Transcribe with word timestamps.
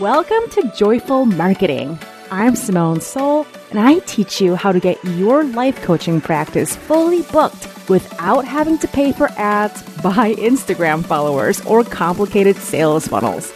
Welcome 0.00 0.48
to 0.52 0.72
Joyful 0.74 1.26
Marketing. 1.26 1.98
I'm 2.30 2.56
Simone 2.56 3.00
Seol, 3.00 3.46
and 3.70 3.78
I 3.78 3.98
teach 4.00 4.40
you 4.40 4.56
how 4.56 4.72
to 4.72 4.80
get 4.80 5.02
your 5.04 5.44
life 5.44 5.82
coaching 5.82 6.18
practice 6.18 6.74
fully 6.74 7.20
booked 7.24 7.68
without 7.90 8.46
having 8.46 8.78
to 8.78 8.88
pay 8.88 9.12
for 9.12 9.28
ads, 9.36 9.82
buy 10.02 10.34
Instagram 10.36 11.04
followers, 11.04 11.64
or 11.66 11.84
complicated 11.84 12.56
sales 12.56 13.06
funnels. 13.06 13.52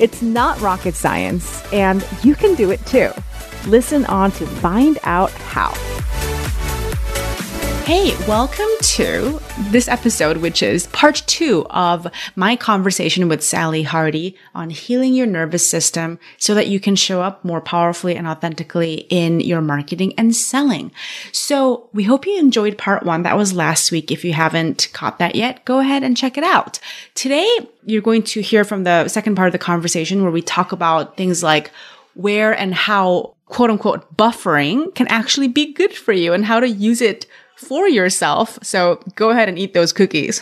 It's 0.00 0.22
not 0.22 0.58
rocket 0.62 0.94
science, 0.94 1.62
and 1.70 2.04
you 2.22 2.34
can 2.34 2.54
do 2.54 2.70
it 2.70 2.84
too. 2.86 3.10
Listen 3.66 4.06
on 4.06 4.32
to 4.32 4.46
find 4.46 4.98
out 5.02 5.30
how. 5.32 5.70
Hey, 7.84 8.16
welcome 8.26 8.64
to 8.80 9.38
this 9.68 9.88
episode, 9.88 10.38
which 10.38 10.62
is 10.62 10.86
part 10.86 11.22
two 11.26 11.66
of 11.68 12.06
my 12.34 12.56
conversation 12.56 13.28
with 13.28 13.44
Sally 13.44 13.82
Hardy 13.82 14.38
on 14.54 14.70
healing 14.70 15.12
your 15.12 15.26
nervous 15.26 15.68
system 15.68 16.18
so 16.38 16.54
that 16.54 16.68
you 16.68 16.80
can 16.80 16.96
show 16.96 17.20
up 17.20 17.44
more 17.44 17.60
powerfully 17.60 18.16
and 18.16 18.26
authentically 18.26 19.06
in 19.10 19.40
your 19.40 19.60
marketing 19.60 20.14
and 20.16 20.34
selling. 20.34 20.92
So 21.30 21.90
we 21.92 22.04
hope 22.04 22.24
you 22.24 22.38
enjoyed 22.38 22.78
part 22.78 23.02
one. 23.02 23.22
That 23.22 23.36
was 23.36 23.52
last 23.52 23.92
week. 23.92 24.10
If 24.10 24.24
you 24.24 24.32
haven't 24.32 24.88
caught 24.94 25.18
that 25.18 25.34
yet, 25.34 25.62
go 25.66 25.80
ahead 25.80 26.02
and 26.02 26.16
check 26.16 26.38
it 26.38 26.44
out. 26.44 26.78
Today, 27.14 27.46
you're 27.84 28.00
going 28.00 28.22
to 28.22 28.40
hear 28.40 28.64
from 28.64 28.84
the 28.84 29.08
second 29.08 29.34
part 29.34 29.48
of 29.48 29.52
the 29.52 29.58
conversation 29.58 30.22
where 30.22 30.32
we 30.32 30.40
talk 30.40 30.72
about 30.72 31.18
things 31.18 31.42
like 31.42 31.70
where 32.14 32.58
and 32.58 32.74
how 32.74 33.34
quote 33.44 33.68
unquote 33.68 34.16
buffering 34.16 34.94
can 34.94 35.06
actually 35.08 35.48
be 35.48 35.74
good 35.74 35.92
for 35.92 36.12
you 36.12 36.32
and 36.32 36.46
how 36.46 36.60
to 36.60 36.68
use 36.68 37.02
it 37.02 37.26
for 37.64 37.88
yourself. 37.88 38.58
So 38.62 39.00
go 39.14 39.30
ahead 39.30 39.48
and 39.48 39.58
eat 39.58 39.74
those 39.74 39.92
cookies. 39.92 40.40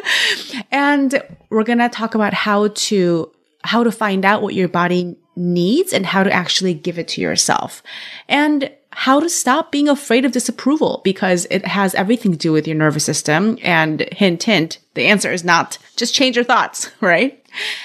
and 0.70 1.22
we're 1.50 1.64
going 1.64 1.78
to 1.78 1.88
talk 1.88 2.14
about 2.14 2.34
how 2.34 2.68
to 2.68 3.30
how 3.64 3.82
to 3.82 3.90
find 3.90 4.24
out 4.24 4.40
what 4.40 4.54
your 4.54 4.68
body 4.68 5.16
needs 5.36 5.92
and 5.92 6.06
how 6.06 6.22
to 6.22 6.32
actually 6.32 6.74
give 6.74 6.98
it 6.98 7.08
to 7.08 7.20
yourself. 7.20 7.82
And 8.28 8.70
how 8.90 9.20
to 9.20 9.28
stop 9.28 9.70
being 9.70 9.88
afraid 9.88 10.24
of 10.24 10.32
disapproval 10.32 11.00
because 11.04 11.46
it 11.50 11.64
has 11.64 11.94
everything 11.94 12.32
to 12.32 12.38
do 12.38 12.50
with 12.50 12.66
your 12.66 12.76
nervous 12.76 13.04
system. 13.04 13.56
And 13.62 14.00
hint, 14.12 14.42
hint, 14.42 14.78
the 14.94 15.06
answer 15.06 15.30
is 15.30 15.44
not 15.44 15.78
just 15.96 16.14
change 16.14 16.34
your 16.34 16.44
thoughts, 16.44 16.90
right? 17.00 17.44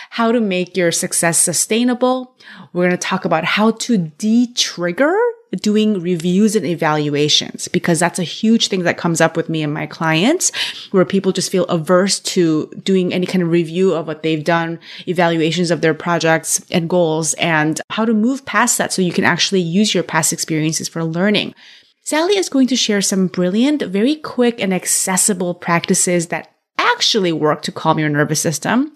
How 0.09 0.31
to 0.31 0.39
make 0.39 0.75
your 0.75 0.91
success 0.91 1.37
sustainable. 1.37 2.35
We're 2.73 2.87
going 2.87 2.97
to 2.97 2.97
talk 2.97 3.25
about 3.25 3.45
how 3.45 3.71
to 3.71 3.97
de-trigger 3.97 5.15
doing 5.61 5.99
reviews 6.01 6.55
and 6.55 6.65
evaluations 6.65 7.67
because 7.67 7.99
that's 7.99 8.19
a 8.19 8.23
huge 8.23 8.67
thing 8.67 8.83
that 8.83 8.97
comes 8.97 9.21
up 9.21 9.37
with 9.37 9.49
me 9.49 9.61
and 9.61 9.73
my 9.73 9.85
clients 9.85 10.51
where 10.91 11.05
people 11.05 11.31
just 11.31 11.51
feel 11.51 11.65
averse 11.65 12.19
to 12.19 12.67
doing 12.83 13.13
any 13.13 13.25
kind 13.25 13.43
of 13.43 13.49
review 13.49 13.93
of 13.93 14.07
what 14.07 14.23
they've 14.23 14.43
done, 14.43 14.79
evaluations 15.07 15.71
of 15.71 15.81
their 15.81 15.93
projects 15.93 16.65
and 16.71 16.89
goals 16.89 17.33
and 17.35 17.81
how 17.89 18.05
to 18.05 18.13
move 18.13 18.45
past 18.45 18.77
that 18.77 18.91
so 18.91 19.01
you 19.01 19.13
can 19.13 19.23
actually 19.23 19.61
use 19.61 19.93
your 19.93 20.03
past 20.03 20.33
experiences 20.33 20.87
for 20.87 21.03
learning. 21.03 21.53
Sally 22.03 22.37
is 22.37 22.49
going 22.49 22.67
to 22.67 22.75
share 22.75 23.01
some 23.01 23.27
brilliant, 23.27 23.81
very 23.83 24.15
quick 24.15 24.61
and 24.61 24.73
accessible 24.73 25.53
practices 25.53 26.27
that 26.27 26.53
actually 26.77 27.31
work 27.31 27.61
to 27.61 27.71
calm 27.71 27.97
your 27.97 28.09
nervous 28.09 28.41
system. 28.41 28.93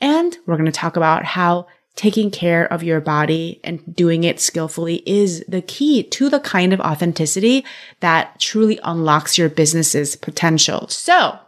And 0.00 0.36
we're 0.46 0.56
going 0.56 0.66
to 0.66 0.72
talk 0.72 0.96
about 0.96 1.24
how 1.24 1.66
taking 1.96 2.30
care 2.30 2.70
of 2.72 2.82
your 2.82 3.00
body 3.00 3.60
and 3.62 3.94
doing 3.94 4.24
it 4.24 4.40
skillfully 4.40 5.02
is 5.06 5.44
the 5.46 5.62
key 5.62 6.02
to 6.02 6.28
the 6.28 6.40
kind 6.40 6.72
of 6.72 6.80
authenticity 6.80 7.64
that 8.00 8.38
truly 8.40 8.80
unlocks 8.82 9.38
your 9.38 9.48
business's 9.48 10.16
potential. 10.16 10.88
So 10.88 11.38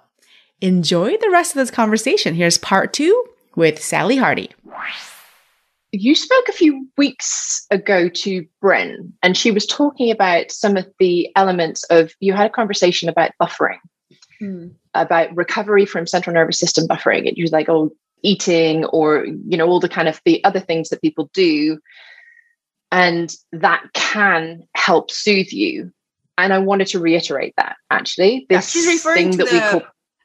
enjoy 0.60 1.16
the 1.16 1.30
rest 1.30 1.52
of 1.52 1.56
this 1.56 1.70
conversation. 1.70 2.34
Here's 2.34 2.58
part 2.58 2.92
two 2.92 3.24
with 3.56 3.82
Sally 3.82 4.16
Hardy. 4.16 4.50
You 5.92 6.14
spoke 6.14 6.48
a 6.48 6.52
few 6.52 6.86
weeks 6.96 7.66
ago 7.70 8.08
to 8.08 8.46
Bren, 8.62 9.12
and 9.22 9.36
she 9.36 9.50
was 9.50 9.66
talking 9.66 10.10
about 10.10 10.50
some 10.50 10.76
of 10.76 10.86
the 10.98 11.30
elements 11.36 11.84
of 11.84 12.12
you 12.20 12.34
had 12.34 12.46
a 12.46 12.50
conversation 12.50 13.08
about 13.08 13.30
buffering. 13.40 13.78
Hmm. 14.38 14.68
About 14.92 15.34
recovery 15.34 15.86
from 15.86 16.06
central 16.06 16.34
nervous 16.34 16.58
system 16.58 16.86
buffering. 16.86 17.26
And 17.26 17.36
you 17.36 17.44
was 17.44 17.52
like, 17.52 17.68
oh, 17.68 17.90
eating 18.26 18.84
or 18.86 19.24
you 19.24 19.56
know 19.56 19.68
all 19.68 19.80
the 19.80 19.88
kind 19.88 20.08
of 20.08 20.20
the 20.24 20.42
other 20.44 20.60
things 20.60 20.88
that 20.88 21.00
people 21.00 21.30
do. 21.32 21.78
And 22.92 23.34
that 23.52 23.82
can 23.94 24.62
help 24.74 25.10
soothe 25.10 25.50
you. 25.50 25.92
And 26.38 26.52
i 26.52 26.58
wanted 26.58 26.88
to 26.88 26.98
reiterate 26.98 27.54
that 27.56 27.76
actually. 27.90 28.46
This 28.48 28.74
yeah, 28.74 28.92
referring 28.92 29.30
to 29.32 29.38
that 29.38 29.52
we 29.52 29.60
call 29.60 29.82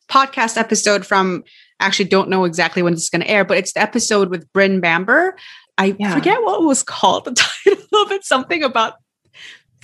podcast 0.09 0.57
episode 0.57 1.05
from 1.05 1.43
actually 1.79 2.05
don't 2.05 2.29
know 2.29 2.43
exactly 2.43 2.81
when 2.81 2.93
this 2.93 3.03
is 3.03 3.09
going 3.09 3.21
to 3.21 3.29
air 3.29 3.45
but 3.45 3.57
it's 3.57 3.73
the 3.73 3.81
episode 3.81 4.29
with 4.29 4.51
Bryn 4.51 4.81
Bamber. 4.81 5.35
I 5.77 5.95
yeah. 5.97 6.13
forget 6.13 6.43
what 6.43 6.63
was 6.63 6.83
called. 6.83 7.25
The 7.25 7.33
title 7.33 8.03
of 8.03 8.11
it 8.11 8.25
something 8.25 8.63
about 8.63 8.95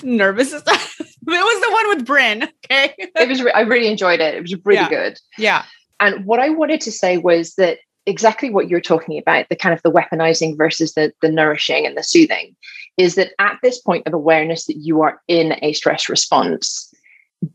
nervous 0.03 0.53
it 0.53 0.63
was 0.63 0.66
the 0.66 1.72
one 1.72 1.89
with 1.89 2.06
Bryn 2.06 2.44
okay? 2.66 2.94
It 2.97 3.27
was 3.27 3.41
re- 3.41 3.51
i 3.51 3.61
really 3.61 3.88
enjoyed 3.88 4.19
it. 4.19 4.35
It 4.35 4.41
was 4.41 4.56
really 4.66 4.81
yeah. 4.81 4.89
good. 4.89 5.19
Yeah. 5.38 5.66
And 6.00 6.25
what 6.25 6.39
i 6.39 6.50
wanted 6.50 6.81
to 6.81 6.91
say 6.91 7.17
was 7.17 7.56
that 7.56 7.79
exactly 8.07 8.50
what 8.50 8.69
you're 8.69 8.81
talking 8.81 9.18
about 9.19 9.47
the 9.50 9.56
kind 9.56 9.73
of 9.73 9.81
the 9.84 9.91
weaponizing 9.91 10.57
versus 10.57 10.94
the, 10.94 11.13
the 11.22 11.29
nourishing 11.29 11.85
and 11.85 11.97
the 11.97 12.03
soothing 12.03 12.56
is 12.97 13.16
that 13.16 13.34
at 13.38 13.57
this 13.62 13.79
point 13.79 14.07
of 14.07 14.13
awareness 14.13 14.66
that 14.66 14.78
you 14.78 15.01
are 15.01 15.22
in 15.28 15.56
a 15.62 15.73
stress 15.73 16.09
response 16.09 16.91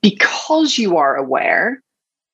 because 0.00 0.78
you 0.78 0.96
are 0.96 1.16
aware 1.16 1.82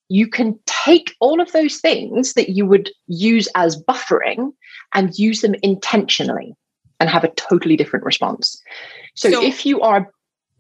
you 0.09 0.27
can 0.27 0.59
take 0.67 1.15
all 1.21 1.41
of 1.41 1.53
those 1.53 1.79
things 1.79 2.33
that 2.33 2.51
you 2.51 2.67
would 2.67 2.91
use 3.06 3.49
as 3.55 3.83
buffering 3.84 4.53
and 4.95 5.19
use 5.19 5.43
them 5.43 5.55
intentionally 5.62 6.55
and 6.99 7.11
have 7.11 7.25
a 7.25 7.33
totally 7.33 7.77
different 7.77 8.05
response. 8.05 8.61
So, 9.15 9.31
so 9.31 9.43
if 9.43 9.67
you 9.67 9.81
are 9.83 10.11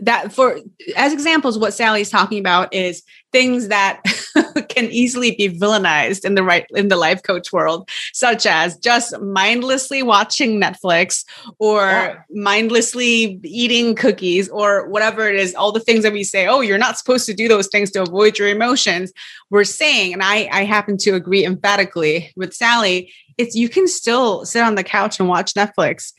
that 0.00 0.32
for 0.32 0.58
as 0.96 1.12
examples 1.12 1.58
what 1.58 1.74
sally's 1.74 2.10
talking 2.10 2.38
about 2.38 2.72
is 2.72 3.02
things 3.32 3.68
that 3.68 4.00
can 4.68 4.86
easily 4.86 5.32
be 5.32 5.48
villainized 5.48 6.24
in 6.24 6.34
the 6.34 6.42
right 6.42 6.66
in 6.74 6.88
the 6.88 6.96
life 6.96 7.22
coach 7.22 7.52
world 7.52 7.88
such 8.12 8.46
as 8.46 8.78
just 8.78 9.18
mindlessly 9.20 10.02
watching 10.02 10.60
netflix 10.60 11.24
or 11.58 11.80
yeah. 11.80 12.16
mindlessly 12.30 13.40
eating 13.44 13.94
cookies 13.94 14.48
or 14.48 14.88
whatever 14.88 15.28
it 15.28 15.36
is 15.36 15.54
all 15.54 15.72
the 15.72 15.80
things 15.80 16.02
that 16.02 16.12
we 16.12 16.24
say 16.24 16.46
oh 16.46 16.60
you're 16.60 16.78
not 16.78 16.96
supposed 16.96 17.26
to 17.26 17.34
do 17.34 17.48
those 17.48 17.68
things 17.68 17.90
to 17.90 18.02
avoid 18.02 18.38
your 18.38 18.48
emotions 18.48 19.12
we're 19.50 19.64
saying 19.64 20.12
and 20.12 20.22
i 20.22 20.48
i 20.52 20.64
happen 20.64 20.96
to 20.96 21.14
agree 21.14 21.44
emphatically 21.44 22.32
with 22.36 22.54
sally 22.54 23.12
it's 23.36 23.54
you 23.54 23.68
can 23.68 23.86
still 23.86 24.44
sit 24.44 24.62
on 24.62 24.74
the 24.74 24.84
couch 24.84 25.18
and 25.18 25.28
watch 25.28 25.54
netflix 25.54 26.12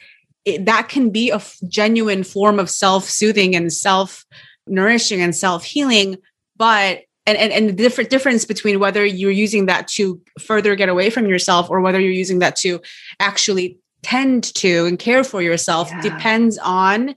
it, 0.46 0.66
that 0.66 0.90
can 0.90 1.10
be 1.10 1.30
a 1.30 1.36
f- 1.36 1.58
genuine 1.68 2.24
form 2.24 2.60
of 2.60 2.70
self-soothing 2.70 3.56
and 3.56 3.72
self-nourishing 3.72 5.22
and 5.22 5.36
self-healing 5.36 6.18
but 6.58 7.02
and, 7.26 7.38
and, 7.38 7.54
and 7.54 7.70
the 7.70 7.74
different 7.74 8.10
difference 8.10 8.46
between 8.46 8.80
whether 8.80 9.06
you're 9.06 9.30
using 9.30 9.68
that 9.68 9.88
to 9.88 10.20
further 10.40 10.76
get 10.76 10.90
away 10.90 11.10
from 11.10 11.28
yourself 11.28 11.70
or 11.70 11.80
whether 11.82 12.00
you're 12.00 12.12
using 12.12 12.40
that 12.40 12.56
to 12.56 12.82
actually 13.20 13.78
tend 14.02 14.44
to 14.56 14.86
and 14.86 14.98
care 14.98 15.24
for 15.24 15.42
yourself 15.42 15.90
yeah. 15.92 16.02
depends 16.02 16.58
on 16.58 17.16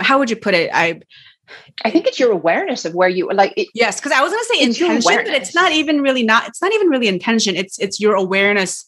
how 0.00 0.18
would 0.18 0.28
you 0.28 0.36
put 0.36 0.54
it 0.54 0.70
i 0.74 1.00
I 1.84 1.90
think 1.90 2.06
it's 2.06 2.18
your 2.18 2.32
awareness 2.32 2.84
of 2.84 2.94
where 2.94 3.08
you 3.08 3.30
like. 3.32 3.52
It, 3.56 3.68
yes, 3.74 4.00
because 4.00 4.12
I 4.12 4.20
was 4.20 4.32
going 4.32 4.42
to 4.42 4.54
say 4.54 4.62
intention, 4.62 5.24
but 5.24 5.26
it's 5.28 5.54
not 5.54 5.72
even 5.72 6.00
really 6.00 6.22
not. 6.22 6.48
It's 6.48 6.60
not 6.60 6.72
even 6.72 6.88
really 6.88 7.08
intention. 7.08 7.54
It's 7.54 7.78
it's 7.78 8.00
your 8.00 8.14
awareness 8.14 8.84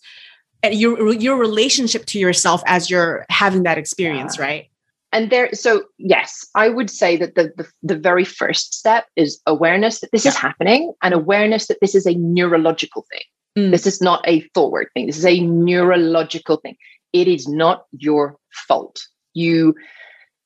your 0.64 1.12
your 1.12 1.36
relationship 1.36 2.04
to 2.06 2.18
yourself 2.18 2.62
as 2.66 2.90
you're 2.90 3.24
having 3.28 3.62
that 3.62 3.78
experience 3.78 4.38
yeah. 4.38 4.44
right 4.44 4.70
and 5.12 5.30
there 5.30 5.52
so 5.54 5.84
yes 5.98 6.46
i 6.54 6.68
would 6.68 6.90
say 6.90 7.16
that 7.16 7.34
the 7.34 7.52
the, 7.56 7.66
the 7.82 7.96
very 7.96 8.24
first 8.24 8.74
step 8.74 9.06
is 9.16 9.40
awareness 9.46 10.00
that 10.00 10.10
this 10.12 10.24
yeah. 10.24 10.30
is 10.30 10.36
happening 10.36 10.92
and 11.02 11.14
awareness 11.14 11.66
that 11.68 11.78
this 11.80 11.94
is 11.94 12.06
a 12.06 12.14
neurological 12.14 13.06
thing 13.10 13.22
mm. 13.56 13.70
this 13.70 13.86
is 13.86 14.00
not 14.00 14.22
a 14.26 14.40
forward 14.54 14.88
thing 14.94 15.06
this 15.06 15.18
is 15.18 15.26
a 15.26 15.40
neurological 15.40 16.56
thing 16.56 16.76
it 17.12 17.28
is 17.28 17.48
not 17.48 17.84
your 17.92 18.36
fault 18.50 19.00
you 19.34 19.74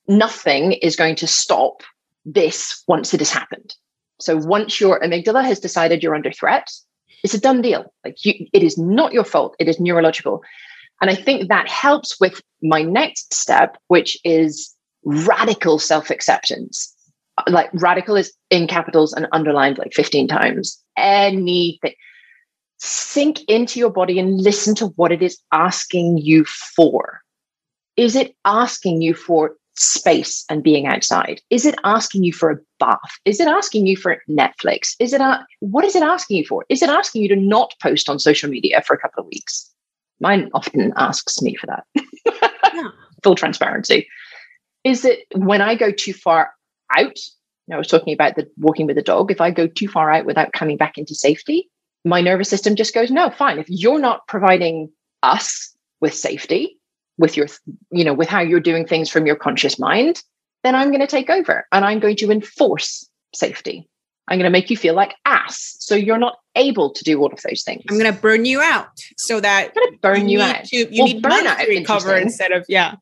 nothing 0.09 0.73
is 0.73 0.97
going 0.97 1.17
to 1.17 1.27
stop 1.27 1.83
this 2.25 2.83
once 2.87 3.15
it 3.15 3.21
has 3.21 3.31
happened 3.31 3.75
so 4.21 4.37
once 4.37 4.81
your 4.81 5.01
amygdala 5.01 5.43
has 5.43 5.59
decided 5.59 6.03
you're 6.03 6.15
under 6.15 6.31
threat 6.31 6.71
it's 7.23 7.35
a 7.35 7.41
done 7.41 7.63
deal. 7.63 7.93
Like 8.05 8.25
you, 8.25 8.47
it 8.53 8.63
is 8.63 8.77
not 8.77 9.13
your 9.13 9.25
fault. 9.25 9.55
It 9.59 9.69
is 9.69 9.81
neurological. 9.81 10.43
And 11.01 11.11
I 11.11 11.15
think 11.15 11.49
that 11.49 11.69
helps 11.69 12.21
with 12.21 12.41
my 12.63 12.83
next 12.83 13.35
step, 13.35 13.77
which 13.89 14.19
is 14.25 14.75
radical 15.05 15.79
self 15.79 16.11
acceptance. 16.11 16.95
Like 17.49 17.71
radical 17.73 18.17
is 18.17 18.33
in 18.51 18.67
capitals 18.67 19.13
and 19.13 19.27
underlined 19.33 19.79
like 19.79 19.93
15 19.95 20.29
times. 20.29 20.81
Anything. 20.97 21.95
Sink 22.79 23.43
into 23.45 23.79
your 23.79 23.91
body 23.91 24.19
and 24.19 24.41
listen 24.41 24.75
to 24.77 24.89
what 24.97 25.13
it 25.13 25.23
is 25.23 25.39
asking 25.53 26.19
you 26.19 26.45
for. 26.45 27.21
Is 27.97 28.17
it 28.17 28.35
asking 28.45 29.03
you 29.03 29.15
for 29.15 29.53
space 29.75 30.45
and 30.51 30.63
being 30.63 30.87
outside? 30.87 31.41
Is 31.51 31.65
it 31.65 31.77
asking 31.85 32.25
you 32.25 32.33
for 32.33 32.51
a 32.51 32.59
bath? 32.79 32.99
Is 33.25 33.41
it 33.41 33.49
asking 33.49 33.87
you 33.87 33.97
for 33.97 34.23
Netflix? 34.29 34.95
Is 34.99 35.13
it 35.13 35.21
a, 35.21 35.45
what 35.61 35.85
is 35.85 35.97
it 35.97 36.03
asking 36.03 36.39
you 36.39 36.47
for? 36.47 36.65
Is 36.69 36.83
it 36.83 36.91
asking 36.91 37.23
you 37.23 37.29
to 37.29 37.37
not 37.37 37.75
post 37.83 38.09
on 38.09 38.19
social 38.19 38.51
media 38.51 38.83
for 38.83 38.95
a 38.95 38.99
couple 38.99 39.23
of 39.23 39.29
weeks? 39.29 39.73
mine 40.23 40.49
often 40.55 40.95
asks 40.97 41.43
me 41.43 41.55
for 41.57 41.67
that. 41.67 41.85
yeah. 42.75 42.89
Full 43.23 43.35
transparency. 43.35 44.09
Is 44.85 45.05
it 45.05 45.27
when 45.35 45.61
I 45.61 45.75
go 45.75 45.91
too 45.91 46.15
far 46.15 46.53
out, 46.97 47.19
I 47.71 47.77
was 47.77 47.89
talking 47.89 48.15
about 48.15 48.37
the 48.37 48.49
walking 48.57 48.87
with 48.87 48.97
a 48.99 49.03
dog, 49.03 49.31
if 49.31 49.41
I 49.41 49.51
go 49.51 49.67
too 49.67 49.89
far 49.89 50.11
out 50.11 50.25
without 50.25 50.53
coming 50.53 50.77
back 50.77 50.97
into 50.97 51.15
safety, 51.15 51.69
my 52.05 52.21
nervous 52.21 52.49
system 52.49 52.77
just 52.77 52.95
goes, 52.95 53.11
no, 53.11 53.31
fine. 53.31 53.59
If 53.59 53.67
you're 53.69 54.01
not 54.01 54.27
providing 54.27 54.91
us 55.23 55.75
with 56.01 56.15
safety, 56.15 56.79
with 57.19 57.37
your, 57.37 57.47
you 57.91 58.05
know, 58.05 58.15
with 58.15 58.29
how 58.29 58.41
you're 58.41 58.61
doing 58.61 58.87
things 58.87 59.11
from 59.11 59.27
your 59.27 59.37
conscious 59.37 59.79
mind, 59.79 60.23
then 60.63 60.75
I'm 60.75 60.89
going 60.89 61.01
to 61.01 61.07
take 61.07 61.31
over 61.31 61.67
and 61.73 61.85
I'm 61.85 61.99
going 61.99 62.17
to 62.17 62.31
enforce 62.31 63.09
safety. 63.35 63.89
I'm 64.29 64.39
going 64.39 64.45
to 64.45 64.51
make 64.51 64.71
you 64.71 64.77
feel 64.77 64.95
like 64.95 65.15
ass. 65.25 65.77
So 65.81 65.95
you're 65.95 66.19
not 66.19 66.39
able 66.55 66.91
to 66.91 67.05
do 67.05 67.19
all 67.21 67.33
of 67.33 67.43
those 67.43 67.63
things. 67.65 67.83
I'm 67.91 67.99
going 67.99 68.13
to 68.13 68.21
burn 68.21 68.45
you 68.45 68.61
out 68.61 68.89
so 69.17 69.41
that 69.41 69.73
I'm 69.77 69.83
going 69.83 69.93
to 69.93 69.99
burn 69.99 70.29
you, 70.29 70.39
you 70.39 70.45
out. 70.45 70.65
To, 70.65 70.77
you 70.77 70.89
well, 71.03 71.07
need 71.07 71.23
burnout 71.23 71.59
to 71.59 71.69
recover 71.69 72.17
instead 72.17 72.53
of, 72.53 72.65
yeah. 72.69 72.95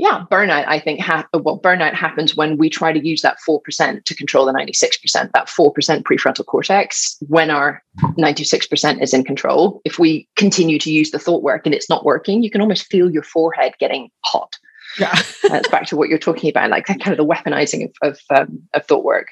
Yeah, 0.00 0.24
burnout, 0.30 0.64
I 0.66 0.80
think, 0.80 0.98
ha- 0.98 1.28
well, 1.34 1.60
burnout 1.60 1.92
happens 1.92 2.34
when 2.34 2.56
we 2.56 2.70
try 2.70 2.90
to 2.90 3.06
use 3.06 3.20
that 3.20 3.36
4% 3.46 4.02
to 4.02 4.14
control 4.14 4.46
the 4.46 4.52
96%, 4.52 5.30
that 5.32 5.46
4% 5.46 6.02
prefrontal 6.04 6.46
cortex, 6.46 7.18
when 7.28 7.50
our 7.50 7.82
96% 8.18 9.02
is 9.02 9.12
in 9.12 9.24
control. 9.24 9.82
If 9.84 9.98
we 9.98 10.26
continue 10.36 10.78
to 10.78 10.90
use 10.90 11.10
the 11.10 11.18
thought 11.18 11.42
work 11.42 11.66
and 11.66 11.74
it's 11.74 11.90
not 11.90 12.06
working, 12.06 12.42
you 12.42 12.50
can 12.50 12.62
almost 12.62 12.86
feel 12.86 13.10
your 13.10 13.22
forehead 13.22 13.74
getting 13.78 14.08
hot. 14.24 14.56
Yeah. 14.98 15.14
That's 15.50 15.68
back 15.68 15.84
to 15.88 15.96
what 15.96 16.08
you're 16.08 16.18
talking 16.18 16.48
about, 16.48 16.70
like 16.70 16.86
kind 16.86 17.06
of 17.06 17.18
the 17.18 17.26
weaponizing 17.26 17.84
of, 17.84 17.94
of, 18.00 18.20
um, 18.30 18.62
of 18.72 18.86
thought 18.86 19.04
work. 19.04 19.28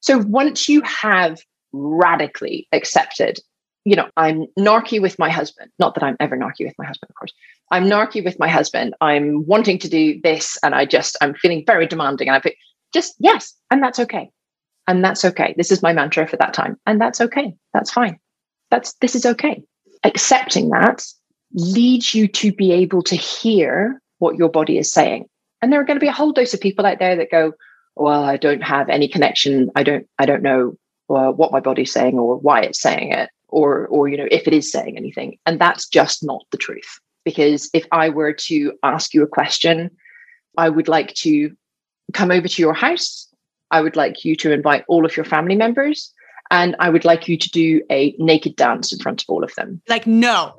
So 0.00 0.18
once 0.18 0.68
you 0.68 0.82
have 0.82 1.40
radically 1.72 2.68
accepted, 2.72 3.40
you 3.84 3.96
know, 3.96 4.08
I'm 4.16 4.46
narky 4.58 5.00
with 5.00 5.18
my 5.18 5.30
husband, 5.30 5.70
not 5.78 5.94
that 5.94 6.04
I'm 6.04 6.16
ever 6.20 6.36
narky 6.36 6.64
with 6.64 6.74
my 6.78 6.86
husband, 6.86 7.10
of 7.10 7.16
course. 7.16 7.32
I'm 7.70 7.84
narky 7.84 8.24
with 8.24 8.38
my 8.38 8.48
husband. 8.48 8.94
I'm 9.00 9.44
wanting 9.46 9.78
to 9.78 9.88
do 9.88 10.20
this 10.22 10.56
and 10.62 10.74
I 10.74 10.84
just, 10.84 11.16
I'm 11.20 11.34
feeling 11.34 11.64
very 11.66 11.86
demanding. 11.86 12.28
And 12.28 12.36
I 12.36 12.40
think, 12.40 12.56
just 12.94 13.14
yes, 13.18 13.54
and 13.70 13.82
that's 13.82 13.98
okay. 13.98 14.30
And 14.86 15.04
that's 15.04 15.24
okay. 15.24 15.54
This 15.56 15.72
is 15.72 15.82
my 15.82 15.92
mantra 15.92 16.26
for 16.26 16.36
that 16.36 16.54
time. 16.54 16.76
And 16.86 17.00
that's 17.00 17.20
okay. 17.20 17.54
That's 17.72 17.90
fine. 17.90 18.18
That's, 18.70 18.94
this 18.94 19.14
is 19.14 19.26
okay. 19.26 19.62
Accepting 20.04 20.70
that 20.70 21.04
leads 21.54 22.14
you 22.14 22.28
to 22.28 22.52
be 22.52 22.72
able 22.72 23.02
to 23.02 23.16
hear 23.16 24.00
what 24.18 24.36
your 24.36 24.48
body 24.48 24.78
is 24.78 24.92
saying. 24.92 25.26
And 25.60 25.72
there 25.72 25.80
are 25.80 25.84
going 25.84 25.98
to 25.98 26.04
be 26.04 26.08
a 26.08 26.12
whole 26.12 26.32
dose 26.32 26.54
of 26.54 26.60
people 26.60 26.86
out 26.86 26.98
there 26.98 27.16
that 27.16 27.30
go, 27.30 27.52
well, 27.94 28.24
I 28.24 28.36
don't 28.36 28.62
have 28.62 28.88
any 28.88 29.08
connection. 29.08 29.70
I 29.76 29.82
don't, 29.82 30.06
I 30.18 30.26
don't 30.26 30.42
know 30.42 30.76
uh, 31.10 31.30
what 31.30 31.52
my 31.52 31.60
body's 31.60 31.92
saying 31.92 32.18
or 32.18 32.38
why 32.38 32.62
it's 32.62 32.80
saying 32.80 33.12
it 33.12 33.30
or, 33.52 33.86
or, 33.88 34.08
you 34.08 34.16
know, 34.16 34.28
if 34.30 34.46
it 34.46 34.52
is 34.52 34.70
saying 34.70 34.96
anything. 34.96 35.38
And 35.46 35.60
that's 35.60 35.88
just 35.88 36.24
not 36.24 36.44
the 36.50 36.58
truth. 36.58 36.98
Because 37.24 37.70
if 37.72 37.86
I 37.92 38.08
were 38.08 38.32
to 38.32 38.72
ask 38.82 39.14
you 39.14 39.22
a 39.22 39.28
question, 39.28 39.90
I 40.58 40.68
would 40.68 40.88
like 40.88 41.14
to 41.14 41.54
come 42.12 42.30
over 42.30 42.48
to 42.48 42.62
your 42.62 42.74
house. 42.74 43.28
I 43.70 43.80
would 43.80 43.96
like 43.96 44.24
you 44.24 44.34
to 44.36 44.52
invite 44.52 44.84
all 44.88 45.06
of 45.06 45.16
your 45.16 45.24
family 45.24 45.56
members 45.56 46.12
and 46.50 46.76
I 46.78 46.90
would 46.90 47.04
like 47.04 47.28
you 47.28 47.38
to 47.38 47.50
do 47.50 47.82
a 47.90 48.14
naked 48.18 48.56
dance 48.56 48.92
in 48.92 48.98
front 48.98 49.22
of 49.22 49.30
all 49.30 49.42
of 49.42 49.54
them. 49.54 49.80
Like, 49.88 50.06
no. 50.06 50.54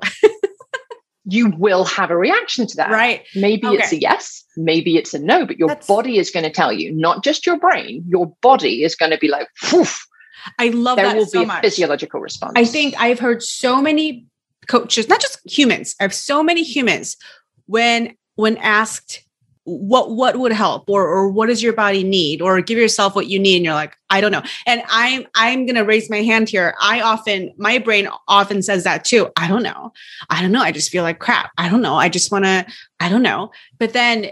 you 1.24 1.52
will 1.56 1.84
have 1.84 2.10
a 2.10 2.16
reaction 2.16 2.66
to 2.66 2.76
that. 2.76 2.90
Right. 2.90 3.22
Maybe 3.36 3.68
okay. 3.68 3.76
it's 3.76 3.92
a 3.92 4.00
yes, 4.00 4.44
maybe 4.56 4.96
it's 4.96 5.14
a 5.14 5.20
no, 5.20 5.46
but 5.46 5.58
your 5.58 5.68
That's... 5.68 5.86
body 5.86 6.18
is 6.18 6.30
going 6.30 6.42
to 6.42 6.50
tell 6.50 6.72
you, 6.72 6.92
not 6.92 7.22
just 7.22 7.46
your 7.46 7.58
brain, 7.58 8.04
your 8.08 8.34
body 8.42 8.82
is 8.82 8.96
going 8.96 9.12
to 9.12 9.18
be 9.18 9.28
like, 9.28 9.48
Poof. 9.62 10.04
I 10.58 10.68
love 10.68 10.96
there 10.96 11.06
that 11.06 11.16
will 11.16 11.26
so 11.26 11.40
be 11.40 11.46
much. 11.46 11.62
physiological 11.62 12.20
response. 12.20 12.52
I 12.56 12.64
think 12.64 12.94
I've 12.98 13.18
heard 13.18 13.42
so 13.42 13.80
many 13.80 14.26
coaches, 14.66 15.08
not 15.08 15.20
just 15.20 15.38
humans, 15.44 15.94
I 16.00 16.04
have 16.04 16.14
so 16.14 16.42
many 16.42 16.62
humans 16.62 17.16
when 17.66 18.16
when 18.36 18.56
asked 18.58 19.24
what 19.64 20.10
what 20.10 20.38
would 20.38 20.52
help 20.52 20.90
or 20.90 21.06
or 21.06 21.28
what 21.28 21.46
does 21.46 21.62
your 21.62 21.72
body 21.72 22.04
need 22.04 22.42
or 22.42 22.60
give 22.60 22.76
yourself 22.76 23.14
what 23.14 23.28
you 23.28 23.38
need 23.38 23.56
and 23.56 23.64
you're 23.64 23.74
like 23.74 23.96
i 24.10 24.20
don't 24.20 24.30
know. 24.30 24.42
And 24.66 24.82
i'm 24.90 25.26
i'm 25.34 25.64
going 25.64 25.76
to 25.76 25.84
raise 25.84 26.10
my 26.10 26.22
hand 26.22 26.50
here. 26.50 26.74
I 26.80 27.00
often 27.00 27.52
my 27.56 27.78
brain 27.78 28.08
often 28.28 28.62
says 28.62 28.84
that 28.84 29.04
too. 29.04 29.30
I 29.36 29.48
don't 29.48 29.62
know. 29.62 29.92
I 30.28 30.42
don't 30.42 30.52
know. 30.52 30.60
I 30.60 30.70
just 30.70 30.90
feel 30.90 31.02
like 31.02 31.18
crap. 31.18 31.50
I 31.56 31.68
don't 31.70 31.80
know. 31.80 31.94
I 31.94 32.08
just 32.08 32.30
want 32.30 32.44
to 32.44 32.66
i 33.00 33.08
don't 33.08 33.22
know. 33.22 33.52
But 33.78 33.94
then 33.94 34.30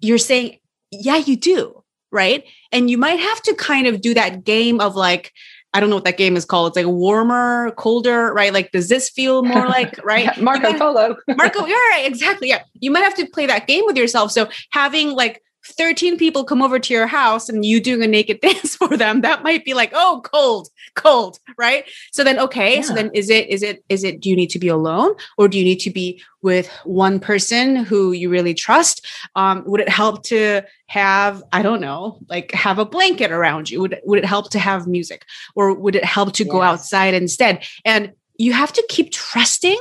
you're 0.00 0.18
saying 0.18 0.58
yeah 0.92 1.16
you 1.16 1.36
do 1.36 1.82
right 2.10 2.44
and 2.72 2.90
you 2.90 2.98
might 2.98 3.18
have 3.18 3.42
to 3.42 3.54
kind 3.54 3.86
of 3.86 4.00
do 4.00 4.14
that 4.14 4.44
game 4.44 4.80
of 4.80 4.96
like 4.96 5.32
I 5.74 5.80
don't 5.80 5.90
know 5.90 5.96
what 5.96 6.06
that 6.06 6.16
game 6.16 6.34
is 6.36 6.46
called. 6.46 6.68
It's 6.68 6.76
like 6.76 6.86
warmer, 6.86 7.72
colder, 7.72 8.32
right? 8.32 8.54
Like, 8.54 8.72
does 8.72 8.88
this 8.88 9.10
feel 9.10 9.42
more 9.42 9.66
like, 9.68 10.02
right? 10.02 10.24
yeah, 10.24 10.42
Marco 10.42 10.72
Polo. 10.78 11.14
Marco, 11.36 11.66
you're 11.66 11.88
right. 11.90 12.04
Exactly. 12.06 12.48
Yeah. 12.48 12.62
You 12.80 12.90
might 12.90 13.04
have 13.04 13.14
to 13.16 13.26
play 13.26 13.44
that 13.46 13.66
game 13.66 13.84
with 13.84 13.96
yourself. 13.96 14.32
So 14.32 14.48
having 14.70 15.10
like 15.10 15.42
13 15.66 16.16
people 16.16 16.44
come 16.44 16.62
over 16.62 16.78
to 16.78 16.94
your 16.94 17.06
house 17.06 17.48
and 17.48 17.64
you 17.64 17.80
doing 17.80 18.02
a 18.02 18.06
naked 18.06 18.40
dance 18.42 18.76
for 18.76 18.96
them 18.96 19.20
that 19.20 19.42
might 19.42 19.64
be 19.64 19.74
like 19.74 19.90
oh 19.94 20.20
cold 20.24 20.68
cold 20.94 21.38
right? 21.56 21.84
So 22.12 22.24
then 22.24 22.38
okay 22.38 22.76
yeah. 22.76 22.82
so 22.82 22.94
then 22.94 23.10
is 23.14 23.30
it 23.30 23.48
is 23.48 23.62
it 23.62 23.84
is 23.88 24.04
it 24.04 24.20
do 24.20 24.30
you 24.30 24.36
need 24.36 24.50
to 24.50 24.58
be 24.58 24.68
alone 24.68 25.14
or 25.36 25.48
do 25.48 25.58
you 25.58 25.64
need 25.64 25.80
to 25.80 25.90
be 25.90 26.22
with 26.42 26.68
one 26.84 27.18
person 27.20 27.76
who 27.76 28.12
you 28.12 28.30
really 28.30 28.54
trust? 28.54 29.06
Um, 29.34 29.64
would 29.66 29.80
it 29.80 29.88
help 29.88 30.22
to 30.24 30.62
have 30.86 31.42
i 31.52 31.60
don't 31.60 31.82
know 31.82 32.18
like 32.30 32.50
have 32.52 32.78
a 32.78 32.84
blanket 32.84 33.30
around 33.30 33.70
you? 33.70 33.80
Would, 33.80 34.00
would 34.04 34.18
it 34.18 34.24
help 34.24 34.50
to 34.50 34.58
have 34.58 34.86
music 34.86 35.24
or 35.54 35.74
would 35.74 35.96
it 35.96 36.04
help 36.04 36.32
to 36.34 36.44
yes. 36.44 36.52
go 36.52 36.62
outside 36.62 37.14
instead? 37.14 37.64
And 37.84 38.12
you 38.36 38.52
have 38.52 38.72
to 38.72 38.84
keep 38.88 39.12
trusting 39.12 39.78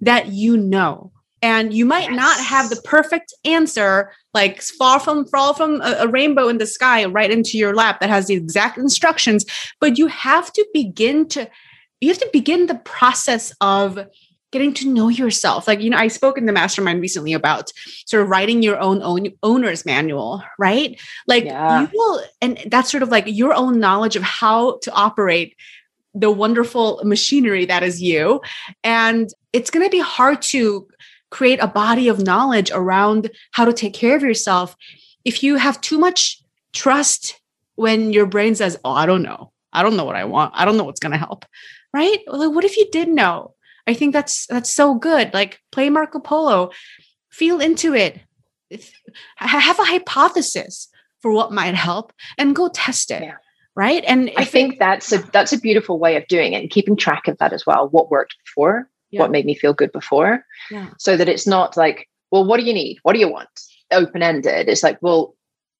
that 0.00 0.28
you 0.28 0.56
know 0.56 1.12
and 1.42 1.72
you 1.72 1.84
might 1.84 2.10
yes. 2.10 2.16
not 2.16 2.40
have 2.40 2.70
the 2.70 2.80
perfect 2.82 3.34
answer 3.44 4.12
like 4.34 4.60
fall 4.62 4.98
from 4.98 5.26
fall 5.26 5.54
from 5.54 5.80
a, 5.80 5.96
a, 6.00 6.08
rainbow 6.08 6.48
in 6.48 6.58
the 6.58 6.66
sky 6.66 7.04
right 7.04 7.30
into 7.30 7.58
your 7.58 7.74
lap 7.74 8.00
that 8.00 8.10
has 8.10 8.26
the 8.26 8.34
exact 8.34 8.78
instructions 8.78 9.44
but 9.80 9.98
you 9.98 10.06
have 10.06 10.52
to 10.52 10.66
begin 10.72 11.26
to 11.28 11.48
you 12.00 12.08
have 12.08 12.18
to 12.18 12.30
begin 12.32 12.66
the 12.66 12.76
process 12.76 13.52
of 13.60 13.98
getting 14.50 14.72
to 14.72 14.88
know 14.88 15.08
yourself 15.08 15.68
like 15.68 15.80
you 15.80 15.90
know 15.90 15.96
i 15.96 16.08
spoke 16.08 16.38
in 16.38 16.46
the 16.46 16.52
mastermind 16.52 17.00
recently 17.00 17.32
about 17.32 17.70
sort 18.06 18.22
of 18.22 18.28
writing 18.28 18.62
your 18.62 18.78
own, 18.78 19.02
own 19.02 19.28
owner's 19.42 19.84
manual 19.84 20.42
right 20.58 21.00
like 21.26 21.44
yeah. 21.44 21.82
you 21.82 21.88
will 21.92 22.22
and 22.40 22.58
that's 22.66 22.90
sort 22.90 23.02
of 23.02 23.10
like 23.10 23.24
your 23.26 23.54
own 23.54 23.78
knowledge 23.78 24.16
of 24.16 24.22
how 24.22 24.78
to 24.82 24.90
operate 24.92 25.54
the 26.14 26.30
wonderful 26.30 27.00
machinery 27.04 27.66
that 27.66 27.82
is 27.82 28.00
you 28.00 28.40
and 28.82 29.30
it's 29.52 29.70
going 29.70 29.84
to 29.84 29.90
be 29.90 30.00
hard 30.00 30.40
to 30.40 30.86
create 31.30 31.60
a 31.62 31.66
body 31.66 32.08
of 32.08 32.22
knowledge 32.22 32.70
around 32.70 33.30
how 33.52 33.64
to 33.64 33.72
take 33.72 33.94
care 33.94 34.16
of 34.16 34.22
yourself. 34.22 34.76
If 35.24 35.42
you 35.42 35.56
have 35.56 35.80
too 35.80 35.98
much 35.98 36.42
trust 36.72 37.40
when 37.74 38.12
your 38.12 38.26
brain 38.26 38.54
says 38.54 38.78
oh 38.84 38.92
i 38.92 39.06
don't 39.06 39.22
know. 39.22 39.52
I 39.72 39.82
don't 39.82 39.96
know 39.96 40.04
what 40.04 40.16
i 40.16 40.24
want. 40.24 40.52
I 40.54 40.64
don't 40.64 40.76
know 40.76 40.84
what's 40.84 41.00
going 41.00 41.12
to 41.12 41.18
help 41.18 41.44
right? 41.92 42.18
Like 42.26 42.52
what 42.52 42.64
if 42.64 42.76
you 42.76 42.88
did 42.90 43.08
know? 43.08 43.54
I 43.86 43.94
think 43.94 44.12
that's 44.12 44.46
that's 44.46 44.72
so 44.72 44.94
good. 44.94 45.32
Like 45.32 45.60
play 45.72 45.90
marco 45.90 46.20
polo. 46.20 46.70
Feel 47.30 47.60
into 47.60 47.94
it. 47.94 48.20
Have 49.36 49.78
a 49.78 49.84
hypothesis 49.84 50.88
for 51.20 51.32
what 51.32 51.52
might 51.52 51.74
help 51.74 52.12
and 52.36 52.54
go 52.54 52.68
test 52.68 53.10
it 53.10 53.22
yeah. 53.22 53.36
right? 53.74 54.04
And 54.06 54.30
i 54.36 54.44
think 54.44 54.74
it, 54.74 54.78
that's 54.78 55.10
a 55.12 55.18
that's 55.32 55.52
a 55.52 55.58
beautiful 55.58 55.98
way 55.98 56.16
of 56.16 56.26
doing 56.28 56.52
it 56.52 56.60
and 56.60 56.70
keeping 56.70 56.96
track 56.96 57.28
of 57.28 57.38
that 57.38 57.52
as 57.52 57.64
well 57.66 57.88
what 57.88 58.10
worked 58.10 58.36
before 58.44 58.88
yeah. 59.10 59.20
what 59.20 59.30
made 59.30 59.46
me 59.46 59.54
feel 59.54 59.72
good 59.72 59.92
before. 59.92 60.44
Yeah. 60.70 60.90
So 60.98 61.16
that 61.16 61.28
it's 61.28 61.46
not 61.46 61.76
like, 61.76 62.08
well, 62.30 62.44
what 62.44 62.60
do 62.60 62.66
you 62.66 62.74
need? 62.74 62.98
What 63.02 63.14
do 63.14 63.18
you 63.18 63.30
want? 63.30 63.48
Open 63.90 64.22
ended. 64.22 64.68
It's 64.68 64.82
like, 64.82 64.98
well, 65.00 65.34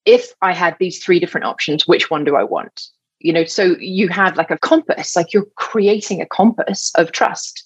if 0.05 0.33
I 0.41 0.53
had 0.53 0.77
these 0.79 1.03
three 1.03 1.21
different 1.21 1.47
options, 1.47 1.87
which 1.87 2.11
one 2.11 2.25
do 2.25 2.37
I 2.37 2.43
want? 2.43 2.87
You 3.21 3.33
know, 3.33 3.45
so 3.45 3.77
you 3.79 4.09
have 4.09 4.37
like 4.37 4.51
a 4.51 4.59
compass, 4.59 5.17
like 5.17 5.33
you're 5.33 5.49
creating 5.57 6.23
a 6.23 6.27
compass 6.27 6.93
of 6.95 7.13
trust. 7.13 7.65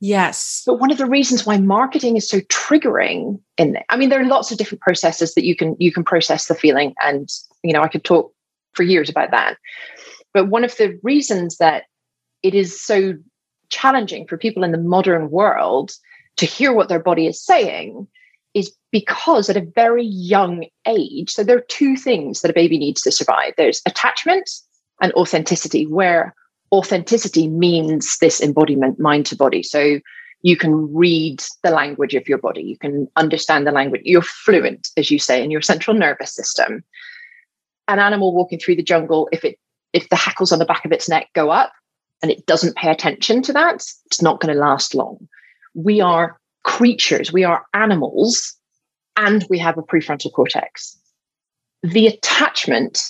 Yes. 0.00 0.62
But 0.66 0.80
one 0.80 0.90
of 0.90 0.96
the 0.96 1.06
reasons 1.06 1.44
why 1.44 1.58
marketing 1.58 2.16
is 2.16 2.26
so 2.26 2.40
triggering 2.40 3.38
in 3.58 3.72
there, 3.72 3.84
I 3.90 3.96
mean, 3.96 4.08
there 4.08 4.20
are 4.20 4.26
lots 4.26 4.50
of 4.50 4.56
different 4.56 4.80
processes 4.80 5.34
that 5.34 5.44
you 5.44 5.54
can 5.54 5.76
you 5.78 5.92
can 5.92 6.04
process 6.04 6.46
the 6.46 6.54
feeling. 6.54 6.94
And, 7.02 7.28
you 7.62 7.74
know, 7.74 7.82
I 7.82 7.88
could 7.88 8.02
talk 8.02 8.32
for 8.72 8.82
years 8.82 9.10
about 9.10 9.30
that. 9.30 9.58
But 10.32 10.48
one 10.48 10.64
of 10.64 10.76
the 10.76 10.98
reasons 11.02 11.58
that 11.58 11.84
it 12.42 12.54
is 12.54 12.80
so 12.80 13.14
challenging 13.70 14.26
for 14.26 14.36
people 14.36 14.64
in 14.64 14.72
the 14.72 14.78
modern 14.78 15.30
world 15.30 15.92
to 16.36 16.46
hear 16.46 16.72
what 16.72 16.88
their 16.88 17.02
body 17.02 17.26
is 17.26 17.42
saying 17.44 18.06
is 18.54 18.72
because 18.90 19.48
at 19.48 19.56
a 19.56 19.70
very 19.74 20.04
young 20.04 20.64
age, 20.86 21.30
so 21.30 21.44
there 21.44 21.56
are 21.56 21.64
two 21.68 21.96
things 21.96 22.40
that 22.40 22.50
a 22.50 22.54
baby 22.54 22.78
needs 22.78 23.00
to 23.02 23.12
survive 23.12 23.54
there's 23.56 23.80
attachment 23.86 24.50
and 25.00 25.12
authenticity, 25.14 25.86
where 25.86 26.34
authenticity 26.72 27.48
means 27.48 28.18
this 28.18 28.40
embodiment, 28.40 29.00
mind 29.00 29.26
to 29.26 29.36
body. 29.36 29.62
So 29.62 30.00
you 30.42 30.56
can 30.56 30.92
read 30.94 31.42
the 31.62 31.70
language 31.70 32.14
of 32.14 32.28
your 32.28 32.38
body, 32.38 32.62
you 32.62 32.78
can 32.78 33.08
understand 33.16 33.66
the 33.66 33.72
language, 33.72 34.02
you're 34.04 34.22
fluent, 34.22 34.88
as 34.96 35.10
you 35.10 35.18
say, 35.18 35.42
in 35.42 35.50
your 35.50 35.62
central 35.62 35.96
nervous 35.96 36.34
system. 36.34 36.82
An 37.88 37.98
animal 37.98 38.34
walking 38.34 38.58
through 38.58 38.76
the 38.76 38.82
jungle, 38.82 39.28
if 39.32 39.44
it 39.44 39.58
if 39.92 40.08
the 40.08 40.16
hackles 40.16 40.52
on 40.52 40.60
the 40.60 40.64
back 40.64 40.84
of 40.84 40.92
its 40.92 41.08
neck 41.08 41.28
go 41.34 41.50
up, 41.50 41.72
and 42.22 42.30
it 42.30 42.46
doesn't 42.46 42.76
pay 42.76 42.90
attention 42.90 43.42
to 43.42 43.52
that, 43.52 43.76
it's 44.06 44.22
not 44.22 44.40
going 44.40 44.54
to 44.54 44.60
last 44.60 44.94
long. 44.94 45.28
we 45.74 46.00
are 46.00 46.38
creatures, 46.64 47.32
we 47.32 47.44
are 47.44 47.64
animals, 47.74 48.56
and 49.16 49.46
we 49.48 49.58
have 49.58 49.78
a 49.78 49.82
prefrontal 49.82 50.32
cortex. 50.32 50.96
The 51.82 52.06
attachment 52.06 53.00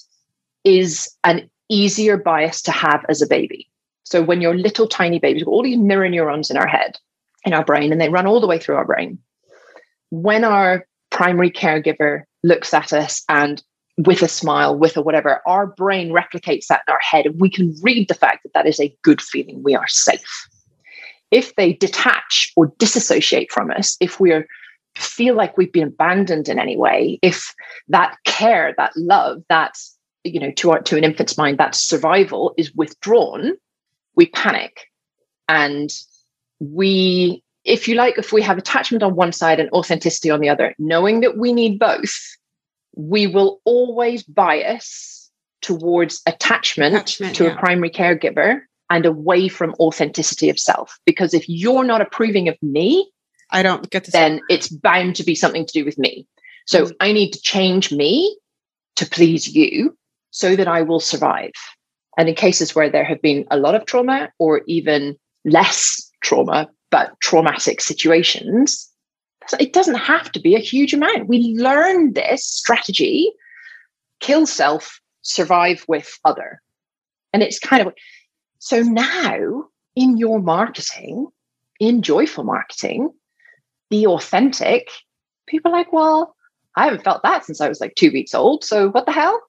is 0.65 1.09
an 1.25 1.49
easier 1.69 2.17
bias 2.17 2.63
to 2.63 2.71
have 2.71 3.05
as 3.09 3.23
a 3.23 3.27
baby. 3.27 3.69
So 4.05 4.23
when 4.23 4.41
you're 4.41 4.55
little 4.55 4.87
tiny 4.87 5.19
babies, 5.19 5.45
all 5.45 5.63
these 5.63 5.79
mirror 5.79 6.09
neurons 6.09 6.51
in 6.51 6.57
our 6.57 6.67
head, 6.67 6.97
in 7.45 7.55
our 7.55 7.65
brain, 7.65 7.93
and 7.93 8.01
they 8.01 8.09
run 8.09 8.27
all 8.27 8.41
the 8.41 8.47
way 8.47 8.59
through 8.59 8.77
our 8.77 8.85
brain. 8.85 9.19
When 10.11 10.45
our 10.45 10.87
primary 11.11 11.51
caregiver 11.51 12.23
looks 12.43 12.75
at 12.75 12.93
us 12.93 13.23
and 13.29 13.63
with 14.07 14.23
a 14.23 14.29
smile, 14.29 14.77
with 14.77 14.97
a 14.97 15.03
whatever, 15.03 15.41
our 15.47 15.67
brain 15.67 16.11
replicates 16.11 16.67
that 16.67 16.83
in 16.87 16.93
our 16.93 17.01
head, 17.01 17.27
and 17.27 17.41
we 17.41 17.51
can 17.51 17.75
read 17.83 18.09
the 18.09 18.15
fact 18.15 18.43
that 18.43 18.53
that 18.55 18.67
is 18.67 18.81
a 18.81 18.95
good 19.03 19.21
feeling. 19.21 19.63
We 19.63 19.75
are 19.75 19.89
safe. 19.89 20.49
If 21.31 21.55
they 21.57 21.75
detach 21.75 22.53
or 22.57 22.73
disassociate 22.79 23.53
from 23.53 23.71
us, 23.71 23.97
if 24.01 24.19
we're 24.19 24.47
feel 24.97 25.37
like 25.37 25.57
we've 25.57 25.73
been 25.73 25.89
abandoned 25.89 26.49
in 26.49 26.59
any 26.59 26.77
way, 26.77 27.19
if 27.23 27.55
that 27.89 28.17
care, 28.25 28.75
that 28.77 28.93
love, 28.97 29.43
that 29.49 29.79
you 30.25 30.41
know, 30.41 30.51
to 30.53 30.73
our, 30.73 30.83
to 30.83 30.97
an 30.97 31.05
infant's 31.05 31.39
mind, 31.39 31.59
that 31.59 31.75
survival 31.75 32.55
is 32.57 32.75
withdrawn, 32.75 33.53
we 34.17 34.27
panic, 34.27 34.91
and 35.49 35.91
we, 36.59 37.43
if 37.65 37.89
you 37.89 37.95
like, 37.95 38.19
if 38.19 38.33
we 38.33 38.43
have 38.43 38.59
attachment 38.59 39.03
on 39.03 39.15
one 39.15 39.33
side 39.33 39.61
and 39.61 39.71
authenticity 39.71 40.31
on 40.31 40.41
the 40.41 40.49
other, 40.49 40.75
knowing 40.79 41.21
that 41.21 41.37
we 41.39 41.53
need 41.53 41.79
both, 41.79 42.37
we 42.97 43.27
will 43.27 43.61
always 43.65 44.23
bias 44.23 45.31
towards 45.63 46.23
attachment, 46.27 46.95
attachment 46.95 47.37
to 47.37 47.45
yeah. 47.45 47.51
a 47.51 47.59
primary 47.59 47.91
caregiver 47.91 48.61
and 48.89 49.07
away 49.07 49.49
from 49.49 49.75
authenticity 49.79 50.51
of 50.51 50.59
self. 50.59 50.99
Because 51.07 51.35
if 51.35 51.49
you're 51.49 51.85
not 51.85 52.01
approving 52.01 52.49
of 52.49 52.57
me, 52.63 53.11
I 53.51 53.63
don't 53.63 53.89
get 53.91 54.05
to 54.05 54.11
then 54.11 54.41
it's 54.49 54.69
bound 54.69 55.17
to 55.17 55.25
be 55.25 55.35
something 55.35 55.67
to 55.67 55.73
do 55.73 55.85
with 55.85 55.99
me. 55.99 56.27
So 56.67 56.85
mm-hmm. 56.85 56.93
I 57.01 57.13
need 57.13 57.33
to 57.33 57.41
change 57.41 57.93
me 57.93 58.37
to 58.97 59.07
please 59.07 59.55
you 59.55 59.97
so 60.31 60.57
that 60.57 60.69
I 60.69 60.83
will 60.83 61.01
survive. 61.01 61.53
And 62.17 62.29
in 62.29 62.35
cases 62.35 62.75
where 62.75 62.91
there 62.91 63.05
have 63.05 63.23
been 63.23 63.47
a 63.51 63.57
lot 63.57 63.75
of 63.75 63.87
trauma 63.87 64.31
or 64.39 64.63
even 64.67 65.17
less 65.45 66.11
trauma, 66.23 66.69
but 66.91 67.13
traumatic 67.21 67.81
situations, 67.81 68.90
it 69.59 69.73
doesn't 69.73 69.97
have 69.97 70.31
to 70.33 70.41
be 70.41 70.55
a 70.55 70.61
huge 70.61 70.93
amount. 70.93 71.29
We 71.29 71.55
learn 71.57 72.13
this 72.13 72.45
strategy 72.45 73.33
kill 74.21 74.47
self, 74.47 75.01
survive 75.23 75.85
with 75.89 76.19
other. 76.25 76.61
And 77.33 77.43
it's 77.43 77.59
kind 77.59 77.87
of 77.87 77.95
so 78.59 78.83
now 78.83 79.65
in 79.97 80.19
your 80.19 80.41
marketing, 80.41 81.27
in 81.79 82.03
joyful 82.03 82.45
marketing, 82.45 83.11
be 83.89 84.07
authentic. 84.07 84.91
People 85.47 85.73
are 85.73 85.79
like, 85.79 85.93
well, 85.93 86.37
I 86.77 86.85
haven't 86.85 87.03
felt 87.03 87.23
that 87.23 87.45
since 87.45 87.61
I 87.61 87.69
was 87.69 87.81
like 87.81 87.95
two 87.95 88.13
weeks 88.13 88.35
old. 88.35 88.63
So 88.63 88.91
what 88.91 89.07
the 89.07 89.13
hell? 89.13 89.41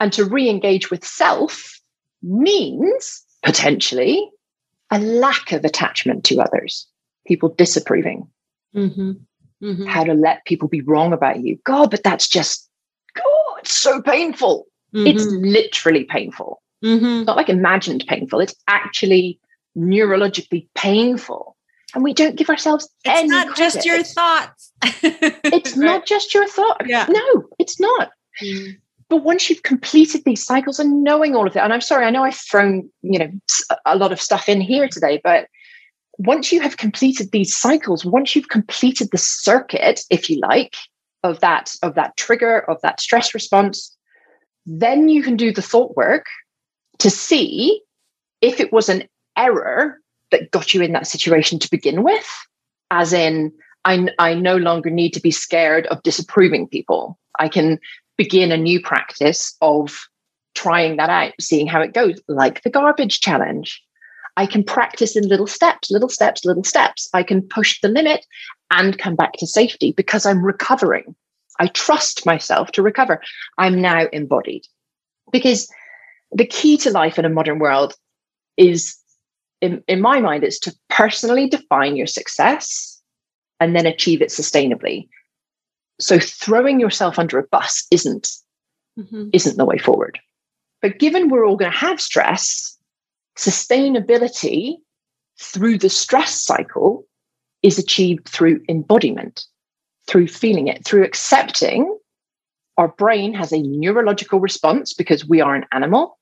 And 0.00 0.12
to 0.12 0.24
re 0.24 0.48
engage 0.48 0.90
with 0.90 1.04
self 1.04 1.80
means 2.22 3.22
potentially 3.42 4.30
a 4.90 4.98
lack 4.98 5.52
of 5.52 5.64
attachment 5.64 6.24
to 6.24 6.40
others, 6.40 6.86
people 7.26 7.50
disapproving. 7.50 8.28
Mm-hmm. 8.74 9.12
Mm-hmm. 9.62 9.86
How 9.86 10.04
to 10.04 10.14
let 10.14 10.44
people 10.44 10.68
be 10.68 10.82
wrong 10.82 11.12
about 11.12 11.40
you. 11.40 11.58
God, 11.64 11.90
but 11.90 12.02
that's 12.02 12.28
just, 12.28 12.68
God, 13.14 13.58
it's 13.60 13.74
so 13.74 14.02
painful. 14.02 14.66
Mm-hmm. 14.94 15.06
It's 15.06 15.24
literally 15.24 16.04
painful. 16.04 16.60
Mm-hmm. 16.84 17.24
Not 17.24 17.36
like 17.36 17.48
imagined 17.48 18.04
painful, 18.06 18.40
it's 18.40 18.54
actually 18.68 19.40
neurologically 19.76 20.68
painful. 20.74 21.56
And 21.94 22.02
we 22.02 22.12
don't 22.12 22.36
give 22.36 22.50
ourselves 22.50 22.88
it's 23.04 23.18
any 23.20 23.28
not 23.28 23.48
credit. 23.48 23.56
just 23.56 23.86
your 23.86 24.02
thoughts. 24.02 24.72
it's 24.82 25.76
right. 25.76 25.86
not 25.86 26.06
just 26.06 26.34
your 26.34 26.46
thought. 26.48 26.82
Yeah. 26.86 27.06
No, 27.08 27.44
it's 27.58 27.78
not. 27.78 28.10
Mm. 28.42 28.76
But 29.08 29.18
once 29.18 29.48
you've 29.48 29.62
completed 29.62 30.22
these 30.24 30.44
cycles 30.44 30.80
and 30.80 31.04
knowing 31.04 31.36
all 31.36 31.46
of 31.46 31.52
that, 31.54 31.64
and 31.64 31.72
I'm 31.72 31.80
sorry, 31.80 32.04
I 32.04 32.10
know 32.10 32.24
I've 32.24 32.34
thrown, 32.34 32.90
you 33.02 33.18
know, 33.18 33.30
a 33.86 33.96
lot 33.96 34.12
of 34.12 34.20
stuff 34.20 34.48
in 34.48 34.60
here 34.60 34.88
today, 34.88 35.20
but 35.22 35.46
once 36.18 36.52
you 36.52 36.60
have 36.60 36.76
completed 36.76 37.30
these 37.30 37.56
cycles, 37.56 38.04
once 38.04 38.34
you've 38.34 38.48
completed 38.48 39.08
the 39.10 39.18
circuit, 39.18 40.02
if 40.10 40.30
you 40.30 40.40
like, 40.40 40.76
of 41.22 41.40
that, 41.40 41.74
of 41.82 41.94
that 41.94 42.16
trigger, 42.16 42.60
of 42.70 42.80
that 42.82 43.00
stress 43.00 43.34
response, 43.34 43.96
then 44.66 45.08
you 45.08 45.22
can 45.22 45.36
do 45.36 45.52
the 45.52 45.62
thought 45.62 45.96
work 45.96 46.26
to 46.98 47.10
see 47.10 47.80
if 48.40 48.60
it 48.60 48.72
was 48.72 48.88
an 48.88 49.04
error 49.36 50.00
that 50.30 50.50
got 50.50 50.74
you 50.74 50.82
in 50.82 50.92
that 50.92 51.06
situation 51.06 51.58
to 51.58 51.70
begin 51.70 52.02
with, 52.02 52.28
as 52.90 53.12
in, 53.12 53.52
I, 53.84 54.08
I 54.18 54.34
no 54.34 54.56
longer 54.56 54.90
need 54.90 55.12
to 55.12 55.20
be 55.20 55.30
scared 55.30 55.86
of 55.88 56.02
disapproving 56.02 56.68
people. 56.68 57.18
I 57.38 57.48
can 57.48 57.78
begin 58.16 58.52
a 58.52 58.56
new 58.56 58.80
practice 58.80 59.54
of 59.60 60.08
trying 60.54 60.96
that 60.96 61.10
out, 61.10 61.32
seeing 61.40 61.66
how 61.66 61.80
it 61.80 61.92
goes, 61.92 62.20
like 62.28 62.62
the 62.62 62.70
garbage 62.70 63.20
challenge. 63.20 63.82
I 64.36 64.46
can 64.46 64.64
practice 64.64 65.16
in 65.16 65.28
little 65.28 65.46
steps, 65.46 65.90
little 65.90 66.08
steps, 66.08 66.44
little 66.44 66.64
steps. 66.64 67.08
I 67.14 67.22
can 67.22 67.42
push 67.42 67.80
the 67.80 67.88
limit 67.88 68.26
and 68.70 68.98
come 68.98 69.14
back 69.14 69.34
to 69.34 69.46
safety 69.46 69.92
because 69.92 70.26
I'm 70.26 70.44
recovering. 70.44 71.14
I 71.60 71.68
trust 71.68 72.26
myself 72.26 72.72
to 72.72 72.82
recover. 72.82 73.22
I'm 73.58 73.80
now 73.80 74.06
embodied. 74.12 74.66
Because 75.30 75.70
the 76.32 76.46
key 76.46 76.76
to 76.78 76.90
life 76.90 77.18
in 77.18 77.24
a 77.24 77.30
modern 77.30 77.60
world 77.60 77.94
is, 78.56 78.96
in, 79.60 79.82
in 79.86 80.00
my 80.00 80.20
mind, 80.20 80.42
is 80.42 80.58
to 80.60 80.74
personally 80.90 81.48
define 81.48 81.96
your 81.96 82.08
success 82.08 83.00
and 83.60 83.76
then 83.76 83.86
achieve 83.86 84.20
it 84.20 84.30
sustainably. 84.30 85.08
So 86.00 86.18
throwing 86.18 86.80
yourself 86.80 87.20
under 87.20 87.38
a 87.38 87.46
bus 87.46 87.86
isn't 87.92 88.28
mm-hmm. 88.98 89.28
isn't 89.32 89.56
the 89.56 89.64
way 89.64 89.78
forward. 89.78 90.18
But 90.82 90.98
given 90.98 91.28
we're 91.28 91.46
all 91.46 91.56
going 91.56 91.70
to 91.70 91.78
have 91.78 92.00
stress, 92.00 92.73
sustainability 93.36 94.76
through 95.40 95.78
the 95.78 95.90
stress 95.90 96.40
cycle 96.42 97.04
is 97.62 97.78
achieved 97.78 98.28
through 98.28 98.62
embodiment, 98.68 99.44
through 100.06 100.28
feeling 100.28 100.68
it, 100.68 100.84
through 100.84 101.04
accepting 101.04 101.98
our 102.76 102.88
brain 102.88 103.34
has 103.34 103.52
a 103.52 103.62
neurological 103.62 104.40
response 104.40 104.94
because 104.94 105.26
we 105.26 105.40
are 105.40 105.54
an 105.54 105.66
animal. 105.72 106.18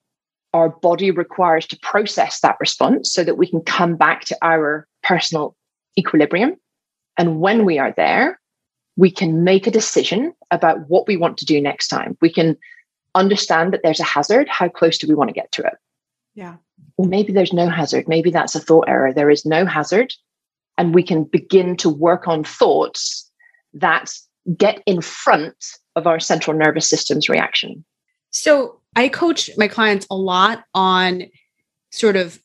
Our 0.52 0.68
body 0.68 1.10
requires 1.10 1.66
to 1.68 1.78
process 1.80 2.40
that 2.40 2.56
response 2.60 3.12
so 3.12 3.24
that 3.24 3.38
we 3.38 3.46
can 3.46 3.62
come 3.62 3.96
back 3.96 4.24
to 4.26 4.36
our 4.42 4.86
personal 5.02 5.56
equilibrium. 5.98 6.56
And 7.16 7.40
when 7.40 7.64
we 7.64 7.78
are 7.78 7.92
there, 7.96 8.38
we 8.96 9.10
can 9.10 9.44
make 9.44 9.66
a 9.66 9.70
decision 9.70 10.34
about 10.50 10.88
what 10.88 11.06
we 11.06 11.16
want 11.16 11.38
to 11.38 11.46
do 11.46 11.60
next 11.60 11.88
time. 11.88 12.18
We 12.20 12.30
can 12.30 12.58
understand 13.14 13.72
that 13.72 13.80
there's 13.82 14.00
a 14.00 14.04
hazard. 14.04 14.48
How 14.48 14.68
close 14.68 14.98
do 14.98 15.08
we 15.08 15.14
want 15.14 15.28
to 15.28 15.34
get 15.34 15.50
to 15.52 15.62
it? 15.62 15.74
Yeah. 16.34 16.56
Or 16.96 17.06
maybe 17.06 17.32
there's 17.32 17.52
no 17.52 17.68
hazard. 17.68 18.08
Maybe 18.08 18.30
that's 18.30 18.54
a 18.54 18.60
thought 18.60 18.88
error. 18.88 19.12
There 19.12 19.30
is 19.30 19.44
no 19.44 19.66
hazard. 19.66 20.12
And 20.78 20.94
we 20.94 21.02
can 21.02 21.24
begin 21.24 21.76
to 21.78 21.88
work 21.88 22.26
on 22.26 22.44
thoughts 22.44 23.30
that 23.74 24.12
get 24.56 24.82
in 24.86 25.00
front 25.00 25.56
of 25.94 26.06
our 26.06 26.18
central 26.18 26.56
nervous 26.56 26.88
system's 26.88 27.28
reaction. 27.28 27.84
So 28.30 28.80
I 28.96 29.08
coach 29.08 29.50
my 29.56 29.68
clients 29.68 30.06
a 30.10 30.16
lot 30.16 30.64
on 30.74 31.24
sort 31.90 32.16
of 32.16 32.40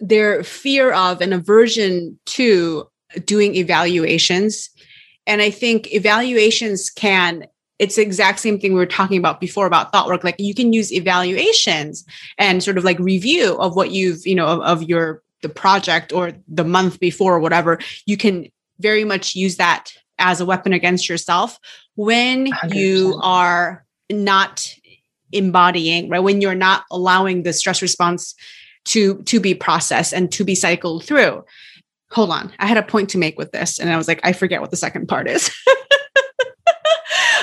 their 0.00 0.42
fear 0.42 0.92
of 0.92 1.20
and 1.20 1.32
aversion 1.32 2.18
to 2.26 2.88
doing 3.24 3.54
evaluations 3.54 4.70
and 5.28 5.42
I 5.42 5.50
think 5.50 5.92
evaluations 5.92 6.88
can, 6.88 7.44
it's 7.78 7.96
the 7.96 8.02
exact 8.02 8.40
same 8.40 8.58
thing 8.58 8.72
we 8.72 8.78
were 8.78 8.86
talking 8.86 9.18
about 9.18 9.40
before 9.40 9.66
about 9.66 9.92
thought 9.92 10.08
work. 10.08 10.24
Like 10.24 10.36
you 10.38 10.54
can 10.54 10.72
use 10.72 10.92
evaluations 10.92 12.04
and 12.36 12.62
sort 12.62 12.78
of 12.78 12.84
like 12.84 12.98
review 12.98 13.56
of 13.58 13.76
what 13.76 13.90
you've, 13.90 14.26
you 14.26 14.34
know, 14.34 14.46
of, 14.46 14.60
of 14.60 14.82
your, 14.82 15.22
the 15.42 15.48
project 15.48 16.12
or 16.12 16.32
the 16.48 16.64
month 16.64 16.98
before 16.98 17.36
or 17.36 17.40
whatever. 17.40 17.78
You 18.06 18.16
can 18.16 18.48
very 18.80 19.04
much 19.04 19.34
use 19.34 19.56
that 19.56 19.92
as 20.18 20.40
a 20.40 20.46
weapon 20.46 20.72
against 20.72 21.08
yourself 21.08 21.58
when 21.94 22.50
100%. 22.50 22.74
you 22.74 23.20
are 23.22 23.84
not 24.10 24.74
embodying 25.30 26.08
right 26.08 26.20
when 26.20 26.40
you're 26.40 26.54
not 26.54 26.84
allowing 26.90 27.42
the 27.42 27.52
stress 27.52 27.82
response 27.82 28.34
to 28.86 29.22
to 29.24 29.38
be 29.38 29.54
processed 29.54 30.14
and 30.14 30.32
to 30.32 30.42
be 30.42 30.54
cycled 30.54 31.04
through 31.04 31.44
hold 32.10 32.30
on, 32.30 32.52
I 32.58 32.66
had 32.66 32.78
a 32.78 32.82
point 32.82 33.10
to 33.10 33.18
make 33.18 33.38
with 33.38 33.52
this. 33.52 33.78
And 33.78 33.90
I 33.90 33.96
was 33.96 34.08
like, 34.08 34.20
I 34.22 34.32
forget 34.32 34.60
what 34.60 34.70
the 34.70 34.76
second 34.76 35.08
part 35.08 35.28
is. 35.28 35.50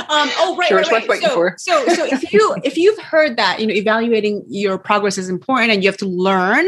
um, 0.09 0.29
oh, 0.37 0.55
right, 0.57 0.67
sure, 0.67 0.77
right, 0.79 1.07
right. 1.07 1.21
So, 1.21 1.49
so, 1.57 1.87
so 1.93 2.05
if 2.05 2.31
you 2.31 2.55
if 2.63 2.77
you've 2.77 2.99
heard 2.99 3.37
that 3.37 3.59
you 3.59 3.67
know 3.67 3.73
evaluating 3.73 4.43
your 4.47 4.77
progress 4.77 5.17
is 5.17 5.29
important, 5.29 5.71
and 5.71 5.83
you 5.83 5.89
have 5.89 5.97
to 5.97 6.07
learn 6.07 6.67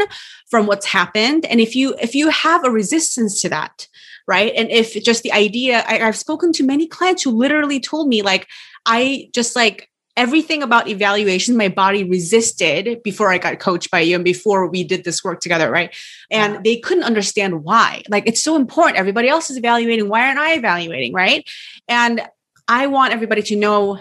from 0.49 0.65
what's 0.65 0.85
happened, 0.85 1.45
and 1.45 1.59
if 1.59 1.75
you 1.75 1.95
if 2.01 2.15
you 2.15 2.29
have 2.29 2.63
a 2.65 2.71
resistance 2.71 3.41
to 3.41 3.49
that, 3.49 3.87
right, 4.27 4.53
and 4.55 4.69
if 4.71 5.01
just 5.03 5.23
the 5.23 5.31
idea, 5.31 5.83
I, 5.87 5.99
I've 5.99 6.17
spoken 6.17 6.53
to 6.53 6.63
many 6.63 6.87
clients 6.87 7.23
who 7.23 7.31
literally 7.31 7.79
told 7.79 8.07
me 8.07 8.21
like, 8.21 8.47
I 8.85 9.29
just 9.33 9.55
like 9.55 9.89
everything 10.17 10.63
about 10.63 10.87
evaluation 10.87 11.55
my 11.55 11.69
body 11.69 12.03
resisted 12.03 13.01
before 13.03 13.31
I 13.31 13.37
got 13.37 13.59
coached 13.59 13.91
by 13.91 13.99
you 13.99 14.15
and 14.15 14.25
before 14.25 14.67
we 14.67 14.83
did 14.83 15.03
this 15.03 15.23
work 15.23 15.39
together, 15.39 15.69
right? 15.69 15.95
And 16.31 16.55
yeah. 16.55 16.61
they 16.63 16.77
couldn't 16.77 17.03
understand 17.03 17.63
why. 17.63 18.01
Like 18.09 18.27
it's 18.27 18.41
so 18.41 18.55
important. 18.55 18.97
Everybody 18.97 19.29
else 19.29 19.51
is 19.51 19.57
evaluating. 19.57 20.09
Why 20.09 20.27
aren't 20.27 20.39
I 20.39 20.53
evaluating, 20.53 21.13
right? 21.13 21.47
And 21.87 22.27
I 22.67 22.87
want 22.87 23.13
everybody 23.13 23.41
to 23.43 23.55
know 23.55 23.99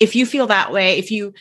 if 0.00 0.16
you 0.16 0.26
feel 0.26 0.46
that 0.48 0.72
way, 0.72 0.98
if 0.98 1.10
you 1.10 1.32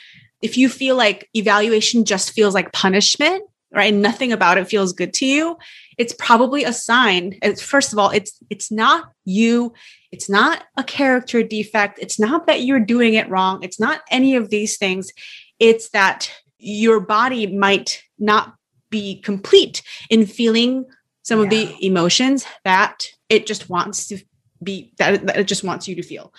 if 0.41 0.57
you 0.57 0.69
feel 0.69 0.95
like 0.95 1.29
evaluation 1.35 2.03
just 2.03 2.31
feels 2.31 2.53
like 2.53 2.73
punishment, 2.73 3.43
right? 3.71 3.93
Nothing 3.93 4.31
about 4.31 4.57
it 4.57 4.67
feels 4.67 4.91
good 4.91 5.13
to 5.15 5.25
you, 5.25 5.57
it's 5.97 6.13
probably 6.17 6.63
a 6.63 6.73
sign. 6.73 7.37
It's, 7.43 7.61
first 7.61 7.93
of 7.93 7.99
all, 7.99 8.09
it's 8.09 8.37
it's 8.49 8.71
not 8.71 9.11
you, 9.25 9.73
it's 10.11 10.29
not 10.29 10.63
a 10.77 10.83
character 10.83 11.43
defect, 11.43 11.99
it's 12.01 12.19
not 12.19 12.47
that 12.47 12.61
you're 12.61 12.79
doing 12.79 13.13
it 13.13 13.29
wrong, 13.29 13.63
it's 13.63 13.79
not 13.79 14.01
any 14.09 14.35
of 14.35 14.49
these 14.49 14.77
things. 14.77 15.11
It's 15.59 15.89
that 15.89 16.31
your 16.57 16.99
body 16.99 17.47
might 17.47 18.03
not 18.17 18.55
be 18.89 19.21
complete 19.21 19.81
in 20.09 20.25
feeling 20.25 20.85
some 21.23 21.39
yeah. 21.39 21.43
of 21.45 21.49
the 21.49 21.85
emotions 21.85 22.45
that 22.65 23.07
it 23.29 23.45
just 23.45 23.69
wants 23.69 24.07
to 24.07 24.19
be 24.63 24.93
that, 24.97 25.25
that 25.25 25.37
it 25.37 25.47
just 25.47 25.63
wants 25.63 25.87
you 25.87 25.95
to 25.95 26.03
feel. 26.03 26.33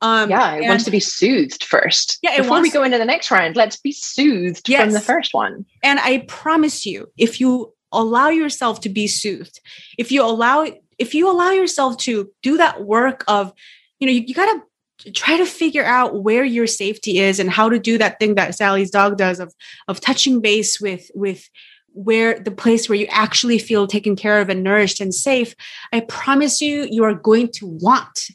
Um, 0.00 0.30
yeah, 0.30 0.54
it 0.54 0.58
and, 0.60 0.68
wants 0.68 0.84
to 0.84 0.90
be 0.90 1.00
soothed 1.00 1.64
first. 1.64 2.18
Yeah, 2.22 2.36
before 2.36 2.50
wants, 2.50 2.68
we 2.68 2.72
go 2.72 2.82
into 2.82 2.98
the 2.98 3.04
next 3.04 3.30
round, 3.30 3.56
let's 3.56 3.76
be 3.76 3.92
soothed 3.92 4.68
yes. 4.68 4.82
from 4.82 4.92
the 4.92 5.00
first 5.00 5.34
one. 5.34 5.64
And 5.82 5.98
I 6.00 6.24
promise 6.28 6.84
you, 6.84 7.08
if 7.16 7.40
you 7.40 7.72
allow 7.92 8.28
yourself 8.28 8.80
to 8.80 8.88
be 8.88 9.06
soothed, 9.06 9.60
if 9.98 10.10
you 10.10 10.24
allow 10.24 10.66
if 10.98 11.14
you 11.14 11.30
allow 11.30 11.50
yourself 11.50 11.96
to 11.98 12.30
do 12.42 12.56
that 12.58 12.84
work 12.84 13.24
of, 13.26 13.52
you 13.98 14.06
know, 14.06 14.12
you, 14.12 14.22
you 14.26 14.34
got 14.34 14.46
to 15.04 15.12
try 15.12 15.36
to 15.36 15.46
figure 15.46 15.84
out 15.84 16.22
where 16.22 16.44
your 16.44 16.66
safety 16.66 17.18
is 17.18 17.40
and 17.40 17.50
how 17.50 17.68
to 17.68 17.78
do 17.78 17.98
that 17.98 18.20
thing 18.20 18.36
that 18.36 18.54
Sally's 18.54 18.90
dog 18.90 19.16
does 19.16 19.40
of 19.40 19.54
of 19.88 20.00
touching 20.00 20.40
base 20.40 20.80
with 20.80 21.10
with 21.14 21.48
where 21.94 22.38
the 22.38 22.50
place 22.50 22.88
where 22.88 22.98
you 22.98 23.06
actually 23.10 23.58
feel 23.58 23.86
taken 23.86 24.16
care 24.16 24.40
of 24.40 24.48
and 24.48 24.62
nourished 24.62 25.00
and 25.00 25.14
safe, 25.14 25.54
I 25.92 26.00
promise 26.00 26.60
you, 26.60 26.86
you 26.90 27.04
are 27.04 27.14
going 27.14 27.48
to 27.52 27.66
want 27.66 28.28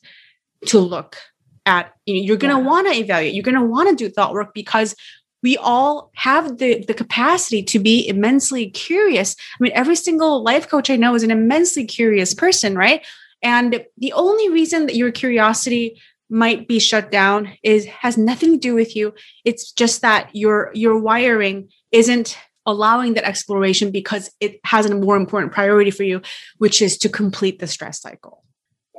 to 0.68 0.80
look 0.80 1.18
at, 1.66 1.94
you 2.06 2.16
know, 2.16 2.22
you're 2.22 2.38
going 2.38 2.56
to 2.56 2.62
yeah. 2.62 2.68
want 2.68 2.88
to 2.88 2.94
evaluate, 2.94 3.34
you're 3.34 3.44
going 3.44 3.56
to 3.56 3.64
want 3.64 3.90
to 3.90 3.96
do 3.96 4.10
thought 4.10 4.34
work 4.34 4.54
because 4.54 4.96
we 5.44 5.58
all 5.58 6.12
have 6.16 6.58
the, 6.58 6.84
the 6.88 6.94
capacity 6.94 7.62
to 7.64 7.80
be 7.80 8.08
immensely 8.08 8.70
curious. 8.70 9.36
I 9.40 9.64
mean, 9.64 9.72
every 9.76 9.96
single 9.96 10.44
life 10.44 10.68
coach 10.68 10.90
I 10.90 10.96
know 10.96 11.16
is 11.16 11.24
an 11.24 11.32
immensely 11.32 11.86
curious 11.86 12.34
person, 12.34 12.76
right? 12.76 13.06
And 13.44 13.86
the 13.98 14.14
only 14.14 14.50
reason 14.50 14.88
that 14.88 14.96
your 14.96 15.12
curiosity 15.12 16.02
might 16.30 16.68
be 16.68 16.80
shut 16.80 17.12
down 17.12 17.54
is 17.64 17.86
has 17.86 18.18
nothing 18.18 18.52
to 18.52 18.58
do 18.58 18.74
with 18.74 18.96
you. 18.96 19.14
It's 19.46 19.72
just 19.72 20.02
that 20.02 20.30
your 20.34 20.72
your 20.74 20.98
wiring 21.00 21.70
isn't 21.92 22.38
allowing 22.68 23.16
that 23.16 23.24
exploration 23.24 23.90
because 23.90 24.30
it 24.40 24.60
has 24.66 24.86
a 24.86 24.96
more 24.96 25.16
important 25.16 25.54
priority 25.54 25.90
for 25.90 26.04
you, 26.04 26.22
which 26.58 26.82
is 26.82 26.98
to 27.00 27.10
complete 27.10 27.60
the 27.60 27.66
stress 27.66 28.00
cycle. 28.00 28.44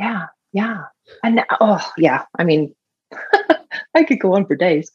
Yeah, 0.01 0.27
yeah. 0.53 0.85
And 1.23 1.43
oh, 1.61 1.87
yeah. 1.97 2.25
I 2.39 2.45
mean, 2.45 2.75
I 3.95 4.03
could 4.03 4.19
go 4.19 4.35
on 4.35 4.47
for 4.47 4.57
days, 4.57 4.91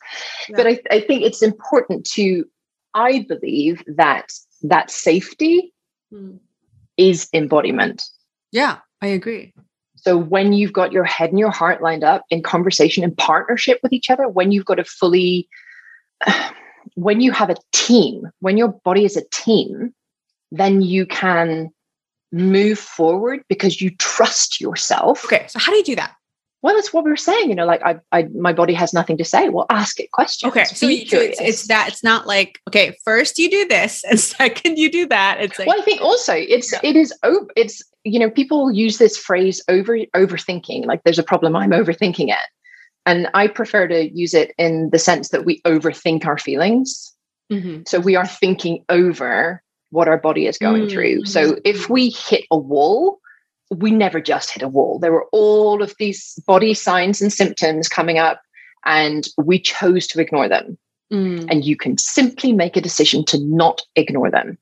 yeah. 0.49 0.57
but 0.57 0.67
I, 0.67 0.79
I 0.91 0.99
think 0.99 1.23
it's 1.23 1.41
important 1.41 2.05
to, 2.11 2.45
I 2.93 3.25
believe 3.27 3.83
that 3.87 4.31
that 4.63 4.91
safety 4.91 5.73
mm. 6.11 6.39
is 6.97 7.29
embodiment. 7.33 8.03
Yeah, 8.51 8.79
I 9.01 9.07
agree. 9.07 9.53
So 9.95 10.17
when 10.17 10.51
you've 10.51 10.73
got 10.73 10.91
your 10.91 11.05
head 11.05 11.29
and 11.29 11.39
your 11.39 11.51
heart 11.51 11.81
lined 11.81 12.03
up 12.03 12.23
in 12.29 12.43
conversation 12.43 13.03
and 13.03 13.17
partnership 13.17 13.79
with 13.83 13.93
each 13.93 14.09
other, 14.09 14.27
when 14.27 14.51
you've 14.51 14.65
got 14.65 14.79
a 14.79 14.83
fully 14.83 15.47
when 16.95 17.21
you 17.21 17.31
have 17.31 17.49
a 17.49 17.55
team, 17.71 18.29
when 18.39 18.57
your 18.57 18.69
body 18.69 19.05
is 19.05 19.17
a 19.17 19.27
team, 19.31 19.93
then 20.51 20.81
you 20.81 21.05
can 21.05 21.69
move 22.31 22.79
forward 22.79 23.43
because 23.47 23.81
you 23.81 23.91
trust 23.97 24.59
yourself. 24.59 25.25
Okay. 25.25 25.45
So 25.47 25.59
how 25.59 25.71
do 25.71 25.77
you 25.77 25.83
do 25.83 25.95
that? 25.95 26.15
Well, 26.63 26.75
that's 26.75 26.93
what 26.93 27.03
we 27.03 27.11
were 27.11 27.17
saying. 27.17 27.49
You 27.49 27.55
know, 27.55 27.65
like 27.65 27.83
I, 27.83 27.99
I 28.13 28.23
my 28.33 28.53
body 28.53 28.73
has 28.73 28.93
nothing 28.93 29.17
to 29.17 29.25
say. 29.25 29.49
Well, 29.49 29.65
ask 29.69 29.99
it 29.99 30.11
questions. 30.11 30.49
Okay, 30.49 30.63
so 30.63 30.87
you 30.87 31.01
it's, 31.01 31.41
it's, 31.41 31.67
that. 31.67 31.89
It's 31.89 32.05
not 32.05 32.25
like 32.25 32.57
okay, 32.69 32.95
first 33.03 33.37
you 33.37 33.51
do 33.51 33.67
this, 33.67 34.01
and 34.09 34.17
second 34.17 34.77
you 34.77 34.89
do 34.89 35.05
that. 35.07 35.41
It's 35.41 35.59
like 35.59 35.67
well, 35.67 35.79
I 35.79 35.83
think 35.83 36.01
also 36.01 36.33
it's 36.33 36.71
yeah. 36.71 36.79
it 36.81 36.95
is 36.95 37.13
it's 37.57 37.83
you 38.05 38.17
know 38.17 38.29
people 38.29 38.71
use 38.71 38.97
this 38.97 39.17
phrase 39.17 39.61
over 39.67 39.97
overthinking. 40.15 40.85
Like 40.85 41.03
there's 41.03 41.19
a 41.19 41.23
problem. 41.23 41.53
I'm 41.57 41.71
overthinking 41.71 42.29
it. 42.29 42.49
And 43.05 43.27
I 43.33 43.47
prefer 43.47 43.87
to 43.87 44.09
use 44.13 44.33
it 44.33 44.53
in 44.57 44.89
the 44.91 44.99
sense 44.99 45.29
that 45.29 45.45
we 45.45 45.61
overthink 45.61 46.25
our 46.25 46.37
feelings. 46.37 47.13
Mm-hmm. 47.51 47.81
So 47.85 47.99
we 47.99 48.15
are 48.15 48.25
thinking 48.25 48.83
over 48.89 49.61
what 49.89 50.07
our 50.07 50.17
body 50.17 50.47
is 50.47 50.57
going 50.57 50.83
mm-hmm. 50.83 50.91
through. 50.91 51.25
So 51.25 51.57
if 51.65 51.89
we 51.89 52.09
hit 52.09 52.45
a 52.49 52.57
wall, 52.57 53.19
we 53.69 53.91
never 53.91 54.21
just 54.21 54.51
hit 54.51 54.63
a 54.63 54.67
wall. 54.67 54.99
There 54.99 55.11
were 55.11 55.27
all 55.31 55.81
of 55.83 55.93
these 55.99 56.39
body 56.47 56.73
signs 56.73 57.21
and 57.21 57.31
symptoms 57.31 57.89
coming 57.89 58.17
up, 58.17 58.41
and 58.85 59.27
we 59.37 59.59
chose 59.59 60.07
to 60.07 60.21
ignore 60.21 60.47
them. 60.47 60.77
Mm. 61.11 61.47
And 61.49 61.65
you 61.65 61.75
can 61.75 61.97
simply 61.97 62.53
make 62.53 62.75
a 62.75 62.81
decision 62.81 63.23
to 63.25 63.37
not 63.39 63.81
ignore 63.95 64.31
them. 64.31 64.57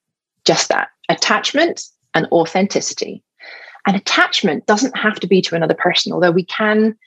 Just 0.46 0.70
that 0.70 0.90
attachment 1.10 1.84
and 2.14 2.28
authenticity. 2.32 3.24
And 3.88 3.96
attachment 3.96 4.66
doesn't 4.66 4.98
have 4.98 5.20
to 5.20 5.28
be 5.28 5.42
to 5.44 5.56
another 5.56 5.74
person, 5.74 6.12
although 6.12 6.32
we 6.32 6.46
can 6.46 6.98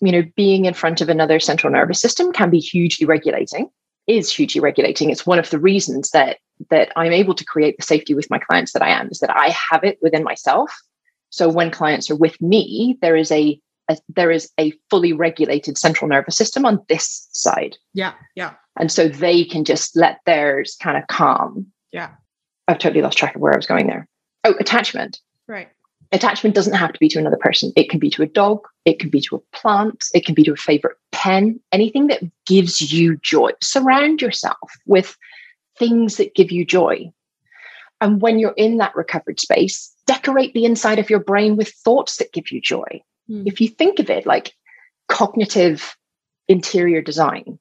you 0.00 0.12
know, 0.12 0.22
being 0.36 0.64
in 0.64 0.74
front 0.74 1.00
of 1.00 1.08
another 1.08 1.40
central 1.40 1.72
nervous 1.72 2.00
system 2.00 2.32
can 2.32 2.50
be 2.50 2.58
hugely 2.58 3.06
regulating, 3.06 3.68
is 4.06 4.32
hugely 4.32 4.60
regulating. 4.60 5.10
It's 5.10 5.26
one 5.26 5.38
of 5.38 5.50
the 5.50 5.58
reasons 5.58 6.10
that 6.10 6.38
that 6.68 6.92
I'm 6.96 7.12
able 7.12 7.34
to 7.34 7.44
create 7.44 7.76
the 7.78 7.82
safety 7.82 8.14
with 8.14 8.28
my 8.28 8.38
clients 8.38 8.72
that 8.72 8.82
I 8.82 8.90
am, 8.90 9.08
is 9.10 9.20
that 9.20 9.34
I 9.34 9.54
have 9.70 9.82
it 9.82 9.98
within 10.02 10.22
myself. 10.22 10.70
So 11.30 11.48
when 11.48 11.70
clients 11.70 12.10
are 12.10 12.16
with 12.16 12.40
me, 12.40 12.98
there 13.00 13.16
is 13.16 13.30
a, 13.30 13.58
a 13.88 13.96
there 14.08 14.30
is 14.30 14.50
a 14.58 14.72
fully 14.90 15.12
regulated 15.12 15.78
central 15.78 16.08
nervous 16.08 16.36
system 16.36 16.66
on 16.66 16.84
this 16.88 17.28
side. 17.32 17.76
Yeah. 17.94 18.12
Yeah. 18.34 18.54
And 18.78 18.90
so 18.90 19.08
they 19.08 19.44
can 19.44 19.64
just 19.64 19.96
let 19.96 20.20
theirs 20.26 20.76
kind 20.80 20.96
of 20.96 21.06
calm. 21.08 21.66
Yeah. 21.92 22.10
I've 22.68 22.78
totally 22.78 23.02
lost 23.02 23.18
track 23.18 23.34
of 23.34 23.40
where 23.40 23.52
I 23.52 23.56
was 23.56 23.66
going 23.66 23.86
there. 23.86 24.06
Oh, 24.44 24.54
attachment. 24.58 25.20
Right 25.48 25.68
attachment 26.12 26.54
doesn't 26.54 26.74
have 26.74 26.92
to 26.92 26.98
be 26.98 27.08
to 27.08 27.18
another 27.18 27.36
person. 27.36 27.72
It 27.76 27.88
can 27.88 27.98
be 27.98 28.10
to 28.10 28.22
a 28.22 28.26
dog, 28.26 28.66
it 28.84 28.98
can 28.98 29.10
be 29.10 29.20
to 29.22 29.36
a 29.36 29.56
plant, 29.56 30.06
it 30.14 30.24
can 30.24 30.34
be 30.34 30.44
to 30.44 30.52
a 30.52 30.56
favorite 30.56 30.96
pen, 31.12 31.60
anything 31.72 32.08
that 32.08 32.22
gives 32.46 32.92
you 32.92 33.16
joy. 33.18 33.50
Surround 33.62 34.20
yourself 34.20 34.70
with 34.86 35.16
things 35.78 36.16
that 36.16 36.34
give 36.34 36.50
you 36.50 36.64
joy. 36.64 37.12
And 38.00 38.20
when 38.20 38.38
you're 38.38 38.54
in 38.56 38.78
that 38.78 38.96
recovered 38.96 39.40
space, 39.40 39.94
decorate 40.06 40.54
the 40.54 40.64
inside 40.64 40.98
of 40.98 41.10
your 41.10 41.20
brain 41.20 41.56
with 41.56 41.68
thoughts 41.68 42.16
that 42.16 42.32
give 42.32 42.50
you 42.50 42.60
joy. 42.60 43.02
Mm. 43.30 43.46
If 43.46 43.60
you 43.60 43.68
think 43.68 43.98
of 43.98 44.10
it 44.10 44.26
like 44.26 44.54
cognitive 45.08 45.96
interior 46.48 47.02
design, 47.02 47.58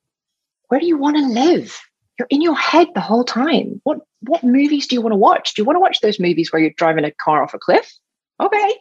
where 0.70 0.80
do 0.80 0.88
you 0.88 0.98
want 0.98 1.18
to 1.18 1.28
live? 1.28 1.80
You're 2.18 2.28
in 2.30 2.42
your 2.42 2.56
head 2.56 2.88
the 2.94 3.02
whole 3.02 3.24
time. 3.24 3.82
What 3.84 4.00
what 4.22 4.44
movies 4.44 4.88
do 4.88 4.96
you 4.96 5.02
want 5.02 5.14
to 5.14 5.18
watch? 5.18 5.54
Do 5.54 5.62
you 5.62 5.66
want 5.66 5.78
to 5.78 5.82
watch 5.82 6.02
those 6.02 6.20
movies 6.20 6.52
where 6.52 6.62
you're 6.62 6.72
driving 6.72 7.06
a 7.06 7.12
car 7.12 7.42
off 7.42 7.54
a 7.54 7.60
cliff? 7.60 7.94
Okay. 8.40 8.76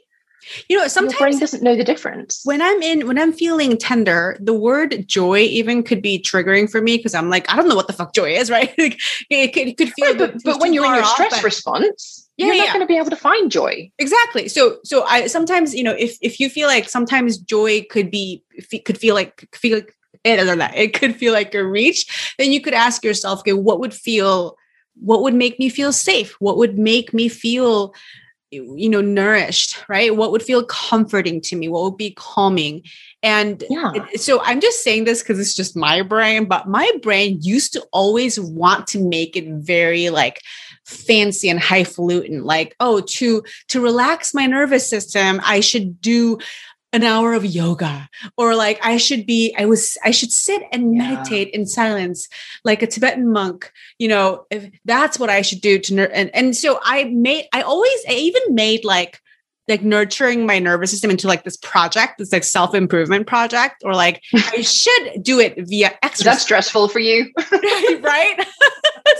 You 0.68 0.78
know 0.78 0.88
sometimes 0.88 1.12
your 1.12 1.28
brain 1.28 1.38
doesn't 1.40 1.62
know 1.62 1.76
the 1.76 1.84
difference. 1.84 2.40
when 2.44 2.62
i'm 2.62 2.80
in 2.80 3.06
when 3.08 3.18
i'm 3.18 3.32
feeling 3.32 3.76
tender 3.76 4.36
the 4.40 4.54
word 4.54 5.06
joy 5.06 5.40
even 5.40 5.82
could 5.82 6.00
be 6.00 6.18
triggering 6.18 6.70
for 6.70 6.80
me 6.80 6.96
because 6.96 7.12
i'm 7.12 7.28
like 7.28 7.50
i 7.52 7.56
don't 7.56 7.68
know 7.68 7.74
what 7.74 7.88
the 7.88 7.92
fuck 7.92 8.14
joy 8.14 8.30
is 8.30 8.48
right? 8.56 8.72
It, 8.78 9.52
could, 9.52 9.68
it 9.68 9.76
could 9.76 9.92
feel 9.92 10.06
right, 10.06 10.18
but, 10.18 10.42
but 10.44 10.60
when 10.60 10.72
you're 10.72 10.86
in 10.86 10.94
your 10.94 11.04
stress 11.04 11.42
response 11.42 12.28
yeah, 12.38 12.46
you're 12.46 12.56
not 12.56 12.68
going 12.68 12.80
to 12.80 12.86
be 12.86 12.96
able 12.96 13.10
to 13.10 13.16
find 13.16 13.50
joy. 13.50 13.90
Exactly. 13.98 14.46
So 14.48 14.78
so 14.84 15.02
i 15.04 15.26
sometimes 15.26 15.74
you 15.74 15.82
know 15.82 15.94
if 15.98 16.16
if 16.22 16.38
you 16.38 16.48
feel 16.48 16.68
like 16.68 16.88
sometimes 16.88 17.36
joy 17.36 17.84
could 17.90 18.12
be 18.12 18.44
could 18.84 18.96
feel 18.96 19.16
like 19.16 19.48
feel 19.56 19.78
like 19.78 19.96
eh, 20.24 20.40
it, 20.40 20.70
it 20.76 20.94
could 20.94 21.16
feel 21.16 21.32
like 21.32 21.52
a 21.54 21.64
reach 21.64 22.34
then 22.38 22.52
you 22.52 22.60
could 22.60 22.74
ask 22.74 23.02
yourself 23.02 23.40
okay 23.40 23.52
what 23.52 23.80
would 23.80 23.92
feel 23.92 24.56
what 25.00 25.22
would 25.22 25.34
make 25.34 25.58
me 25.58 25.68
feel 25.68 25.92
safe? 25.92 26.32
What 26.40 26.56
would 26.56 26.78
make 26.78 27.12
me 27.12 27.28
feel 27.28 27.94
you 28.50 28.88
know 28.88 29.00
nourished 29.00 29.84
right? 29.88 30.16
What 30.16 30.32
would 30.32 30.42
feel 30.42 30.64
comforting 30.64 31.40
to 31.42 31.56
me? 31.56 31.68
What 31.68 31.82
would 31.84 31.96
be 31.96 32.12
calming? 32.12 32.82
And 33.22 33.64
yeah. 33.68 33.92
so 34.14 34.40
i'm 34.44 34.60
just 34.60 34.84
saying 34.84 35.04
this 35.04 35.22
because 35.22 35.40
it's 35.40 35.54
just 35.54 35.76
my 35.76 36.02
brain 36.02 36.44
but 36.44 36.68
my 36.68 36.88
brain 37.02 37.38
used 37.42 37.72
to 37.72 37.84
always 37.92 38.38
want 38.38 38.86
to 38.88 39.02
make 39.02 39.36
it 39.36 39.48
very 39.48 40.08
like 40.08 40.40
fancy 40.84 41.48
and 41.48 41.58
highfalutin 41.58 42.44
like 42.44 42.76
oh 42.78 43.00
to 43.00 43.42
to 43.68 43.80
relax 43.80 44.34
my 44.34 44.46
nervous 44.46 44.88
system 44.88 45.40
i 45.44 45.58
should 45.58 46.00
do 46.00 46.38
an 46.92 47.02
hour 47.02 47.34
of 47.34 47.44
yoga 47.44 48.08
or 48.36 48.54
like 48.54 48.78
i 48.82 48.96
should 48.96 49.26
be 49.26 49.54
i 49.58 49.64
was 49.66 49.98
i 50.04 50.10
should 50.10 50.32
sit 50.32 50.62
and 50.72 50.94
yeah. 50.94 51.10
meditate 51.10 51.48
in 51.50 51.66
silence 51.66 52.28
like 52.64 52.82
a 52.82 52.86
tibetan 52.86 53.30
monk 53.30 53.70
you 53.98 54.08
know 54.08 54.46
if 54.50 54.70
that's 54.84 55.18
what 55.18 55.28
i 55.28 55.42
should 55.42 55.60
do 55.60 55.78
to 55.78 55.94
ner- 55.94 56.10
and 56.14 56.34
and 56.34 56.56
so 56.56 56.80
i 56.82 57.04
made 57.04 57.46
i 57.52 57.60
always 57.60 58.00
i 58.08 58.12
even 58.12 58.42
made 58.54 58.84
like 58.84 59.20
like 59.68 59.82
nurturing 59.82 60.46
my 60.46 60.58
nervous 60.58 60.90
system 60.90 61.10
into 61.10 61.26
like 61.26 61.44
this 61.44 61.56
project, 61.56 62.18
this 62.18 62.32
like 62.32 62.44
self 62.44 62.74
improvement 62.74 63.26
project, 63.26 63.82
or 63.84 63.94
like 63.94 64.22
I 64.34 64.62
should 64.62 65.22
do 65.22 65.38
it 65.38 65.54
via 65.58 65.92
exercise. 66.02 66.24
That's 66.24 66.42
stressful 66.42 66.88
for 66.88 66.98
you, 66.98 67.30
right? 68.00 68.46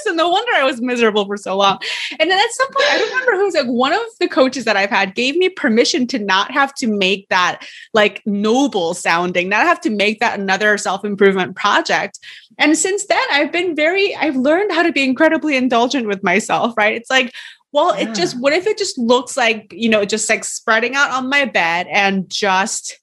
so 0.03 0.13
no 0.13 0.29
wonder 0.29 0.53
I 0.55 0.65
was 0.65 0.81
miserable 0.81 1.27
for 1.27 1.37
so 1.37 1.57
long. 1.57 1.79
And 2.19 2.31
then 2.31 2.39
at 2.39 2.53
some 2.53 2.69
point, 2.69 2.87
I 2.91 3.03
remember 3.03 3.33
who's 3.33 3.55
like 3.55 3.67
one 3.67 3.93
of 3.93 4.01
the 4.21 4.29
coaches 4.29 4.65
that 4.65 4.77
I've 4.77 4.91
had 4.91 5.15
gave 5.15 5.37
me 5.37 5.49
permission 5.49 6.07
to 6.09 6.19
not 6.19 6.51
have 6.53 6.75
to 6.75 6.87
make 6.87 7.29
that 7.29 7.67
like 7.95 8.23
noble 8.27 8.95
sounding, 8.95 9.49
not 9.49 9.67
have 9.67 9.81
to 9.83 9.91
make 9.91 10.21
that 10.21 10.39
another 10.39 10.79
self 10.79 11.05
improvement 11.05 11.57
project. 11.57 12.19
And 12.59 12.77
since 12.77 13.07
then, 13.07 13.23
I've 13.31 13.53
been 13.53 13.77
very, 13.77 14.15
I've 14.17 14.37
learned 14.37 14.73
how 14.73 14.83
to 14.83 14.93
be 14.93 15.05
incredibly 15.05 15.57
indulgent 15.57 16.09
with 16.09 16.25
myself, 16.25 16.75
right? 16.77 16.97
It's 16.97 17.11
like, 17.11 17.33
well, 17.73 17.95
yeah. 17.95 18.11
it 18.11 18.15
just, 18.15 18.41
what 18.41 18.53
if 18.53 18.67
it 18.67 18.79
just 18.79 18.99
looks 18.99 19.37
like, 19.37 19.73
you 19.77 19.89
know, 19.89 20.05
just 20.05 20.29
like 20.29 20.45
spreading 20.45 20.95
out 20.95 21.11
on 21.11 21.29
my 21.29 21.45
bed 21.45 21.87
and 21.91 22.29
just 22.29 22.99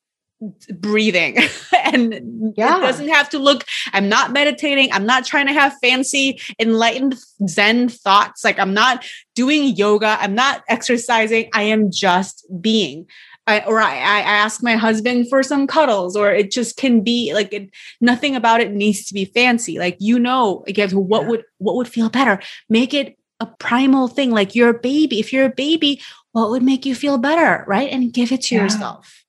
breathing 0.80 1.38
and 1.84 2.54
yeah. 2.58 2.78
it 2.78 2.82
doesn't 2.82 3.08
have 3.08 3.30
to 3.30 3.40
look 3.40 3.64
i'm 3.94 4.10
not 4.10 4.34
meditating 4.34 4.92
i'm 4.92 5.06
not 5.06 5.26
trying 5.26 5.48
to 5.48 5.54
have 5.54 5.74
fancy 5.82 6.40
enlightened 6.60 7.16
zen 7.48 7.88
thoughts 7.88 8.44
like 8.44 8.60
i'm 8.60 8.74
not 8.74 9.06
doing 9.34 9.76
yoga 9.76 10.18
i'm 10.20 10.36
not 10.36 10.62
exercising 10.68 11.50
i 11.54 11.64
am 11.64 11.90
just 11.90 12.46
being 12.62 13.08
I, 13.48 13.64
or 13.66 13.80
I, 13.80 13.92
I 13.92 14.20
ask 14.22 14.64
my 14.64 14.76
husband 14.76 15.30
for 15.30 15.44
some 15.44 15.68
cuddles, 15.68 16.16
or 16.16 16.32
it 16.32 16.50
just 16.50 16.78
can 16.78 17.02
be 17.02 17.32
like 17.32 17.54
it, 17.54 17.70
nothing 18.02 18.36
about 18.36 18.60
it 18.60 18.72
needs 18.72 19.06
to 19.06 19.14
be 19.14 19.26
fancy. 19.26 19.78
Like 19.78 19.98
you 20.00 20.18
know, 20.18 20.64
again, 20.68 20.90
what 20.90 21.22
yeah. 21.22 21.30
would 21.30 21.44
what 21.60 21.76
would 21.76 21.88
feel 21.88 22.10
better? 22.10 22.42
Make 22.70 22.96
it 22.96 23.16
a 23.40 23.46
primal 23.46 24.08
thing, 24.08 24.32
like 24.32 24.56
you're 24.56 24.70
a 24.70 24.80
baby. 24.80 25.20
If 25.20 25.34
you're 25.34 25.46
a 25.46 25.50
baby, 25.50 26.02
what 26.32 26.50
would 26.50 26.64
make 26.64 26.86
you 26.86 26.96
feel 26.96 27.18
better, 27.18 27.64
right? 27.68 27.92
And 27.92 28.14
give 28.14 28.32
it 28.32 28.42
to 28.44 28.56
yeah. 28.56 28.64
yourself. 28.64 29.24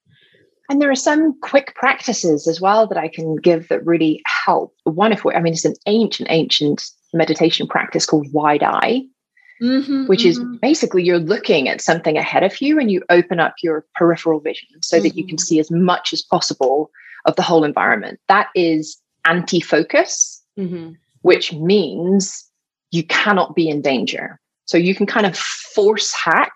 And 0.68 0.82
there 0.82 0.90
are 0.90 0.96
some 0.96 1.38
quick 1.40 1.74
practices 1.76 2.48
as 2.48 2.60
well 2.60 2.86
that 2.88 2.98
I 2.98 3.08
can 3.08 3.36
give 3.36 3.68
that 3.68 3.86
really 3.86 4.22
help. 4.26 4.74
One 4.84 5.12
of 5.12 5.20
which, 5.20 5.36
I 5.36 5.40
mean, 5.40 5.52
it's 5.52 5.64
an 5.64 5.74
ancient, 5.86 6.28
ancient 6.30 6.84
meditation 7.12 7.66
practice 7.66 8.06
called 8.06 8.32
wide 8.32 8.62
eye. 8.62 9.02
Mm-hmm, 9.62 10.06
which 10.06 10.20
mm-hmm. 10.20 10.52
is 10.52 10.60
basically 10.60 11.02
you're 11.02 11.18
looking 11.18 11.66
at 11.66 11.80
something 11.80 12.18
ahead 12.18 12.42
of 12.42 12.60
you 12.60 12.78
and 12.78 12.90
you 12.90 13.02
open 13.08 13.40
up 13.40 13.54
your 13.62 13.86
peripheral 13.94 14.38
vision 14.38 14.68
so 14.82 14.98
mm-hmm. 14.98 15.04
that 15.04 15.16
you 15.16 15.26
can 15.26 15.36
mm-hmm. 15.36 15.44
see 15.44 15.58
as 15.58 15.70
much 15.70 16.12
as 16.12 16.20
possible 16.20 16.90
of 17.24 17.36
the 17.36 17.42
whole 17.42 17.64
environment. 17.64 18.20
That 18.28 18.48
is 18.54 19.00
anti 19.24 19.60
focus, 19.60 20.42
mm-hmm. 20.58 20.92
which 21.22 21.54
means 21.54 22.45
you 22.90 23.04
cannot 23.04 23.54
be 23.54 23.68
in 23.68 23.82
danger. 23.82 24.38
So 24.64 24.76
you 24.76 24.94
can 24.94 25.06
kind 25.06 25.26
of 25.26 25.36
force 25.36 26.12
hack 26.12 26.52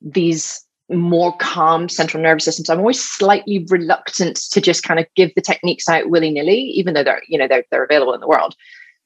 these 0.00 0.64
more 0.90 1.36
calm 1.36 1.88
central 1.88 2.22
nervous 2.22 2.44
systems. 2.44 2.70
I'm 2.70 2.78
always 2.78 3.02
slightly 3.02 3.66
reluctant 3.68 4.36
to 4.52 4.60
just 4.60 4.82
kind 4.82 4.98
of 4.98 5.06
give 5.14 5.34
the 5.34 5.42
techniques 5.42 5.88
out 5.88 6.08
willy 6.08 6.30
nilly, 6.30 6.60
even 6.60 6.94
though 6.94 7.04
they're 7.04 7.22
you 7.28 7.38
know 7.38 7.46
they're, 7.46 7.64
they're 7.70 7.84
available 7.84 8.14
in 8.14 8.20
the 8.20 8.28
world 8.28 8.54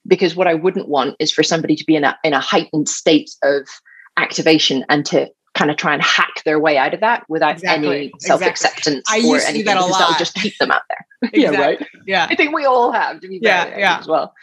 because 0.07 0.35
what 0.35 0.47
I 0.47 0.55
wouldn't 0.55 0.89
want 0.89 1.17
is 1.19 1.33
for 1.33 1.43
somebody 1.43 1.77
to 1.77 1.85
be 1.85 1.97
in 1.97 2.05
a 2.05 2.17
in 2.25 2.33
a 2.35 2.41
heightened 2.41 2.89
state 2.89 3.31
of 3.43 3.69
activation 4.17 4.85
and 4.89 5.05
to 5.07 5.31
kind 5.55 5.71
of 5.71 5.77
try 5.77 5.93
and 5.93 6.03
hack 6.03 6.43
their 6.45 6.59
way 6.59 6.79
out 6.79 6.95
of 6.95 7.01
that 7.01 7.25
without 7.29 7.57
exactly. 7.57 7.97
any 7.97 8.13
self 8.19 8.43
acceptance 8.43 9.05
exactly. 9.09 9.31
or 9.31 9.37
anything. 9.41 9.65
That 9.67 9.75
That'll 9.75 10.19
just 10.19 10.35
keep 10.35 10.57
them 10.59 10.71
out 10.71 10.83
there. 10.89 10.99
Exactly. 11.25 11.43
yeah, 11.43 11.61
right. 11.61 11.87
Yeah, 12.05 12.27
I 12.31 12.35
think 12.35 12.53
we 12.53 12.65
all 12.65 12.91
have 12.91 13.21
to 13.21 13.29
be 13.29 13.39
yeah, 13.41 13.79
yeah. 13.79 13.99
as 14.01 14.09
well. 14.09 14.35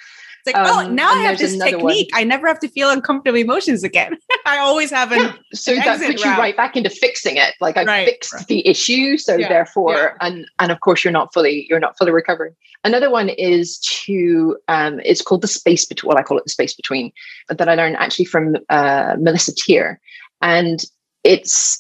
Like, 0.53 0.67
oh, 0.67 0.79
um, 0.79 0.87
oh, 0.87 0.93
now 0.93 1.09
I 1.09 1.21
have 1.21 1.37
this 1.37 1.57
technique. 1.57 2.09
One. 2.11 2.21
I 2.21 2.23
never 2.23 2.47
have 2.47 2.59
to 2.59 2.67
feel 2.67 2.89
uncomfortable 2.89 3.37
emotions 3.37 3.83
again. 3.83 4.17
I 4.45 4.57
always 4.57 4.89
have 4.91 5.11
an. 5.11 5.19
Yeah. 5.19 5.33
So 5.53 5.73
an 5.73 5.79
that 5.79 5.99
puts 5.99 6.23
route. 6.23 6.31
you 6.31 6.37
right 6.37 6.57
back 6.57 6.75
into 6.75 6.89
fixing 6.89 7.37
it. 7.37 7.53
Like 7.61 7.77
I 7.77 7.83
right. 7.83 8.05
fixed 8.07 8.33
right. 8.33 8.47
the 8.47 8.67
issue, 8.67 9.17
so 9.17 9.35
yeah. 9.35 9.47
therefore, 9.47 9.93
yeah. 9.93 10.27
and 10.27 10.45
and 10.59 10.71
of 10.71 10.79
course, 10.79 11.03
you're 11.03 11.13
not 11.13 11.33
fully 11.33 11.67
you're 11.69 11.79
not 11.79 11.97
fully 11.97 12.11
recovering. 12.11 12.55
Another 12.83 13.09
one 13.09 13.29
is 13.29 13.77
to 13.79 14.57
um, 14.67 14.99
it's 15.03 15.21
called 15.21 15.41
the 15.41 15.47
space 15.47 15.85
between. 15.85 16.09
Well, 16.09 16.17
I 16.17 16.23
call 16.23 16.37
it 16.37 16.45
the 16.45 16.49
space 16.49 16.73
between, 16.73 17.11
that 17.49 17.69
I 17.69 17.75
learned 17.75 17.97
actually 17.97 18.25
from 18.25 18.57
uh, 18.69 19.15
Melissa 19.19 19.53
Tier, 19.53 19.99
and 20.41 20.83
it's 21.23 21.79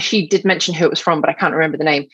she 0.00 0.26
did 0.26 0.44
mention 0.44 0.74
who 0.74 0.86
it 0.86 0.90
was 0.90 1.00
from, 1.00 1.20
but 1.20 1.30
I 1.30 1.34
can't 1.34 1.54
remember 1.54 1.76
the 1.76 1.84
name 1.84 2.08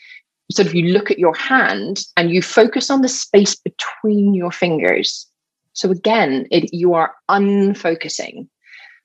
sort 0.51 0.67
of 0.67 0.73
you 0.73 0.93
look 0.93 1.11
at 1.11 1.19
your 1.19 1.35
hand 1.35 2.05
and 2.15 2.31
you 2.31 2.41
focus 2.41 2.89
on 2.89 3.01
the 3.01 3.09
space 3.09 3.55
between 3.55 4.33
your 4.33 4.51
fingers 4.51 5.27
so 5.77 5.91
again, 5.91 6.47
it, 6.49 6.73
you 6.73 6.95
are 6.95 7.13
unfocusing. 7.29 8.47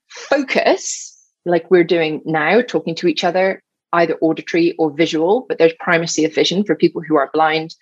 Focus, 0.08 1.14
like 1.44 1.70
we're 1.70 1.84
doing 1.84 2.22
now, 2.24 2.62
talking 2.62 2.94
to 2.94 3.06
each 3.06 3.24
other, 3.24 3.62
either 3.92 4.16
auditory 4.22 4.72
or 4.78 4.90
visual, 4.90 5.44
but 5.50 5.58
there's 5.58 5.74
primacy 5.80 6.24
of 6.24 6.34
vision 6.34 6.64
for 6.64 6.74
people 6.74 7.02
who 7.06 7.16
are 7.16 7.28
blind. 7.34 7.74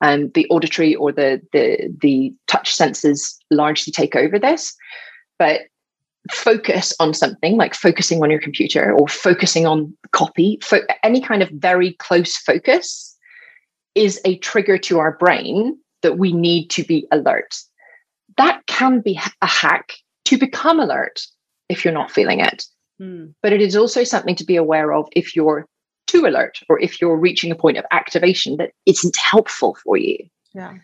Um, 0.00 0.30
the 0.30 0.46
auditory 0.48 0.94
or 0.94 1.12
the, 1.12 1.42
the 1.52 1.94
the 2.00 2.32
touch 2.46 2.74
senses 2.74 3.38
largely 3.50 3.92
take 3.92 4.16
over 4.16 4.38
this. 4.38 4.74
But 5.38 5.62
focus 6.30 6.94
on 6.98 7.12
something 7.12 7.58
like 7.58 7.74
focusing 7.74 8.22
on 8.22 8.30
your 8.30 8.40
computer 8.40 8.92
or 8.94 9.08
focusing 9.08 9.66
on 9.66 9.94
copy, 10.12 10.58
fo- 10.62 10.86
any 11.02 11.20
kind 11.20 11.42
of 11.42 11.50
very 11.50 11.92
close 11.94 12.34
focus 12.38 13.14
is 13.94 14.22
a 14.24 14.38
trigger 14.38 14.78
to 14.78 15.00
our 15.00 15.18
brain 15.18 15.78
that 16.00 16.16
we 16.16 16.32
need 16.32 16.68
to 16.68 16.82
be 16.84 17.06
alert 17.10 17.54
that 18.38 18.66
can 18.66 19.00
be 19.00 19.20
a 19.42 19.46
hack 19.46 19.94
to 20.24 20.38
become 20.38 20.80
alert 20.80 21.20
if 21.68 21.84
you're 21.84 21.94
not 21.94 22.10
feeling 22.10 22.40
it. 22.40 22.64
Mm. 23.00 23.34
But 23.42 23.52
it 23.52 23.60
is 23.60 23.76
also 23.76 24.04
something 24.04 24.34
to 24.36 24.44
be 24.44 24.56
aware 24.56 24.92
of 24.92 25.08
if 25.14 25.36
you're 25.36 25.66
too 26.06 26.26
alert 26.26 26.58
or 26.68 26.80
if 26.80 27.00
you're 27.00 27.16
reaching 27.16 27.52
a 27.52 27.56
point 27.56 27.76
of 27.76 27.84
activation 27.90 28.56
that 28.56 28.72
isn't 28.86 29.16
helpful 29.16 29.76
for 29.84 29.96
you. 29.96 30.18
Yeah. 30.54 30.74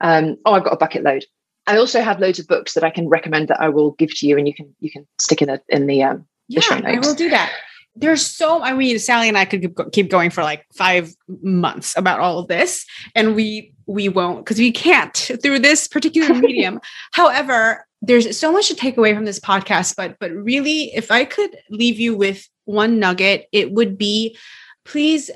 Um, 0.00 0.36
oh, 0.44 0.52
I've 0.52 0.64
got 0.64 0.74
a 0.74 0.78
bucket 0.78 1.02
load. 1.02 1.24
I 1.66 1.78
also 1.78 2.02
have 2.02 2.20
loads 2.20 2.38
of 2.38 2.46
books 2.46 2.74
that 2.74 2.84
I 2.84 2.90
can 2.90 3.08
recommend 3.08 3.48
that 3.48 3.60
I 3.60 3.68
will 3.68 3.92
give 3.92 4.14
to 4.18 4.26
you, 4.26 4.38
and 4.38 4.46
you 4.46 4.54
can 4.54 4.74
you 4.78 4.90
can 4.90 5.06
stick 5.18 5.42
in 5.42 5.48
the 5.48 5.60
in 5.68 5.86
the 5.86 6.02
um, 6.04 6.26
yeah, 6.48 6.60
the 6.60 6.88
I 6.88 6.98
will 6.98 7.14
do 7.14 7.28
that. 7.30 7.52
There's 7.96 8.26
so 8.26 8.62
I 8.62 8.72
mean, 8.74 8.98
Sally 8.98 9.28
and 9.28 9.38
I 9.38 9.44
could 9.44 9.74
keep 9.92 10.10
going 10.10 10.30
for 10.30 10.42
like 10.42 10.66
five 10.74 11.14
months 11.42 11.96
about 11.96 12.20
all 12.20 12.38
of 12.38 12.48
this, 12.48 12.84
and 13.14 13.34
we 13.34 13.72
we 13.86 14.08
won't 14.08 14.44
because 14.44 14.58
we 14.58 14.72
can't 14.72 15.16
through 15.42 15.60
this 15.60 15.88
particular 15.88 16.34
medium. 16.40 16.80
However, 17.12 17.86
there's 18.02 18.38
so 18.38 18.52
much 18.52 18.68
to 18.68 18.74
take 18.74 18.96
away 18.96 19.14
from 19.14 19.24
this 19.24 19.40
podcast, 19.40 19.94
but 19.96 20.16
but 20.20 20.30
really, 20.32 20.94
if 20.94 21.10
I 21.10 21.24
could 21.24 21.56
leave 21.70 21.98
you 21.98 22.16
with 22.16 22.48
one 22.64 22.98
nugget, 22.98 23.46
it 23.52 23.72
would 23.72 23.96
be 23.96 24.36
please 24.84 25.30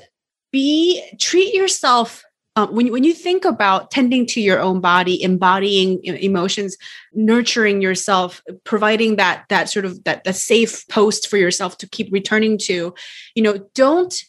be 0.51 1.03
treat 1.19 1.53
yourself 1.53 2.23
um, 2.55 2.75
when, 2.75 2.91
when 2.91 3.03
you 3.03 3.13
think 3.13 3.45
about 3.45 3.91
tending 3.91 4.25
to 4.27 4.41
your 4.41 4.59
own 4.59 4.81
body 4.81 5.21
embodying 5.21 6.03
emotions 6.03 6.77
nurturing 7.13 7.81
yourself 7.81 8.41
providing 8.63 9.15
that 9.15 9.45
that 9.49 9.69
sort 9.69 9.85
of 9.85 10.03
that, 10.03 10.23
that 10.23 10.35
safe 10.35 10.87
post 10.87 11.27
for 11.27 11.37
yourself 11.37 11.77
to 11.77 11.87
keep 11.87 12.11
returning 12.11 12.57
to 12.57 12.93
you 13.35 13.43
know 13.43 13.57
don't 13.73 14.23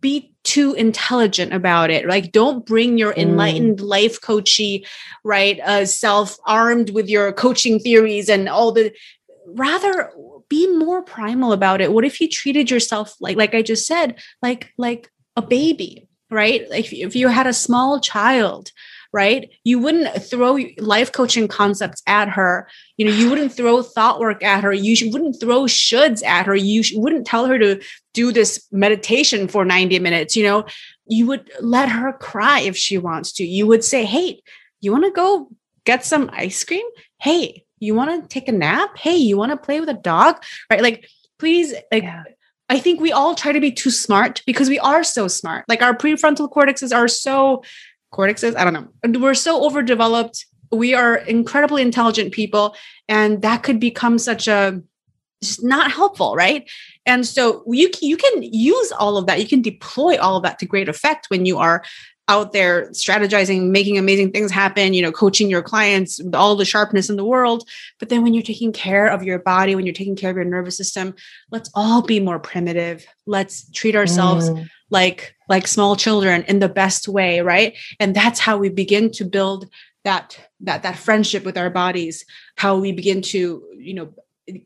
be 0.00 0.32
too 0.44 0.74
intelligent 0.74 1.52
about 1.52 1.90
it. 1.90 2.06
Like, 2.06 2.32
don't 2.32 2.64
bring 2.64 2.98
your 2.98 3.12
mm. 3.12 3.18
enlightened 3.18 3.78
mm. 3.78 3.84
life 3.84 4.20
coachy, 4.20 4.86
right, 5.24 5.60
uh, 5.60 5.86
self 5.86 6.36
armed 6.46 6.90
with 6.90 7.08
your 7.08 7.32
coaching 7.32 7.78
theories 7.78 8.28
and 8.28 8.48
all 8.48 8.72
the. 8.72 8.92
Rather, 9.46 10.10
be 10.48 10.66
more 10.76 11.02
primal 11.02 11.52
about 11.52 11.80
it. 11.80 11.92
What 11.92 12.04
if 12.04 12.20
you 12.20 12.28
treated 12.28 12.70
yourself 12.70 13.14
like, 13.20 13.36
like 13.36 13.54
I 13.54 13.62
just 13.62 13.86
said, 13.86 14.18
like 14.42 14.72
like 14.76 15.10
a 15.36 15.42
baby, 15.42 16.07
right? 16.30 16.68
Like 16.70 16.92
if 16.92 17.16
you 17.16 17.28
had 17.28 17.46
a 17.46 17.52
small 17.52 18.00
child, 18.00 18.72
right? 19.12 19.50
You 19.64 19.78
wouldn't 19.78 20.22
throw 20.22 20.58
life 20.78 21.12
coaching 21.12 21.48
concepts 21.48 22.02
at 22.06 22.28
her. 22.28 22.68
You 22.96 23.06
know, 23.06 23.12
you 23.12 23.30
wouldn't 23.30 23.52
throw 23.52 23.82
thought 23.82 24.20
work 24.20 24.42
at 24.42 24.62
her. 24.62 24.72
You 24.72 25.10
wouldn't 25.10 25.40
throw 25.40 25.62
shoulds 25.62 26.22
at 26.24 26.46
her. 26.46 26.54
You 26.54 26.82
wouldn't 26.94 27.26
tell 27.26 27.46
her 27.46 27.58
to 27.58 27.80
do 28.12 28.32
this 28.32 28.66
meditation 28.70 29.48
for 29.48 29.64
90 29.64 29.98
minutes. 30.00 30.36
You 30.36 30.44
know, 30.44 30.66
you 31.06 31.26
would 31.26 31.50
let 31.60 31.88
her 31.88 32.12
cry 32.12 32.60
if 32.60 32.76
she 32.76 32.98
wants 32.98 33.32
to. 33.34 33.44
You 33.44 33.66
would 33.66 33.82
say, 33.82 34.04
Hey, 34.04 34.42
you 34.80 34.92
want 34.92 35.04
to 35.04 35.10
go 35.10 35.48
get 35.84 36.04
some 36.04 36.28
ice 36.32 36.62
cream? 36.64 36.86
Hey, 37.18 37.64
you 37.80 37.94
want 37.94 38.22
to 38.22 38.28
take 38.28 38.48
a 38.48 38.52
nap? 38.52 38.98
Hey, 38.98 39.16
you 39.16 39.36
want 39.36 39.52
to 39.52 39.56
play 39.56 39.80
with 39.80 39.88
a 39.88 39.94
dog? 39.94 40.42
Right? 40.70 40.82
Like, 40.82 41.08
please, 41.38 41.72
like, 41.90 42.02
yeah. 42.02 42.24
I 42.68 42.78
think 42.78 43.00
we 43.00 43.12
all 43.12 43.34
try 43.34 43.52
to 43.52 43.60
be 43.60 43.72
too 43.72 43.90
smart 43.90 44.42
because 44.46 44.68
we 44.68 44.78
are 44.78 45.02
so 45.02 45.26
smart. 45.28 45.64
Like 45.68 45.82
our 45.82 45.96
prefrontal 45.96 46.50
cortexes 46.50 46.94
are 46.94 47.08
so 47.08 47.62
cortexes. 48.12 48.56
I 48.56 48.64
don't 48.64 48.72
know. 48.74 49.20
We're 49.20 49.34
so 49.34 49.64
overdeveloped. 49.64 50.46
We 50.70 50.94
are 50.94 51.16
incredibly 51.16 51.80
intelligent 51.80 52.32
people, 52.32 52.76
and 53.08 53.40
that 53.42 53.62
could 53.62 53.80
become 53.80 54.18
such 54.18 54.48
a 54.48 54.82
just 55.42 55.64
not 55.64 55.90
helpful, 55.92 56.34
right? 56.34 56.68
And 57.06 57.26
so 57.26 57.62
you 57.66 57.90
you 58.02 58.16
can 58.16 58.42
use 58.42 58.92
all 58.92 59.16
of 59.16 59.26
that. 59.26 59.40
You 59.40 59.48
can 59.48 59.62
deploy 59.62 60.18
all 60.18 60.36
of 60.36 60.42
that 60.42 60.58
to 60.58 60.66
great 60.66 60.88
effect 60.88 61.30
when 61.30 61.46
you 61.46 61.58
are 61.58 61.82
out 62.28 62.52
there 62.52 62.90
strategizing, 62.90 63.70
making 63.70 63.96
amazing 63.98 64.30
things 64.30 64.50
happen, 64.50 64.92
you 64.92 65.02
know, 65.02 65.10
coaching 65.10 65.48
your 65.48 65.62
clients 65.62 66.22
with 66.22 66.34
all 66.34 66.54
the 66.56 66.64
sharpness 66.64 67.08
in 67.08 67.16
the 67.16 67.24
world. 67.24 67.66
But 67.98 68.10
then 68.10 68.22
when 68.22 68.34
you're 68.34 68.42
taking 68.42 68.72
care 68.72 69.06
of 69.06 69.22
your 69.22 69.38
body, 69.38 69.74
when 69.74 69.86
you're 69.86 69.94
taking 69.94 70.16
care 70.16 70.30
of 70.30 70.36
your 70.36 70.44
nervous 70.44 70.76
system, 70.76 71.14
let's 71.50 71.70
all 71.74 72.02
be 72.02 72.20
more 72.20 72.38
primitive. 72.38 73.06
Let's 73.26 73.70
treat 73.70 73.96
ourselves 73.96 74.50
mm. 74.50 74.68
like 74.90 75.34
like 75.48 75.66
small 75.66 75.96
children 75.96 76.44
in 76.44 76.58
the 76.58 76.68
best 76.68 77.08
way, 77.08 77.40
right? 77.40 77.74
And 77.98 78.14
that's 78.14 78.38
how 78.38 78.58
we 78.58 78.68
begin 78.68 79.10
to 79.12 79.24
build 79.24 79.66
that 80.04 80.38
that 80.60 80.82
that 80.82 80.98
friendship 80.98 81.44
with 81.44 81.56
our 81.56 81.70
bodies, 81.70 82.24
how 82.56 82.78
we 82.78 82.92
begin 82.92 83.22
to, 83.22 83.62
you 83.78 83.94
know, 83.94 84.12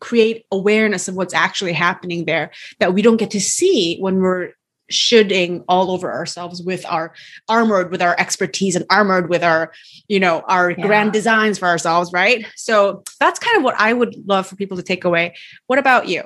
create 0.00 0.46
awareness 0.50 1.08
of 1.08 1.14
what's 1.14 1.34
actually 1.34 1.72
happening 1.72 2.24
there 2.24 2.50
that 2.78 2.94
we 2.94 3.02
don't 3.02 3.16
get 3.16 3.30
to 3.32 3.40
see 3.40 3.98
when 3.98 4.16
we're 4.16 4.52
shooting 4.92 5.64
all 5.68 5.90
over 5.90 6.12
ourselves 6.12 6.62
with 6.62 6.84
our 6.86 7.14
armored 7.48 7.90
with 7.90 8.02
our 8.02 8.14
expertise 8.18 8.76
and 8.76 8.84
armored 8.90 9.28
with 9.28 9.42
our 9.42 9.72
you 10.08 10.20
know 10.20 10.42
our 10.48 10.70
yeah. 10.70 10.86
grand 10.86 11.12
designs 11.12 11.58
for 11.58 11.66
ourselves 11.66 12.12
right? 12.12 12.46
So 12.56 13.02
that's 13.18 13.38
kind 13.38 13.56
of 13.56 13.62
what 13.62 13.74
i 13.78 13.92
would 13.92 14.14
love 14.26 14.46
for 14.46 14.56
people 14.56 14.76
to 14.76 14.82
take 14.82 15.04
away. 15.04 15.34
What 15.66 15.78
about 15.78 16.08
you? 16.08 16.24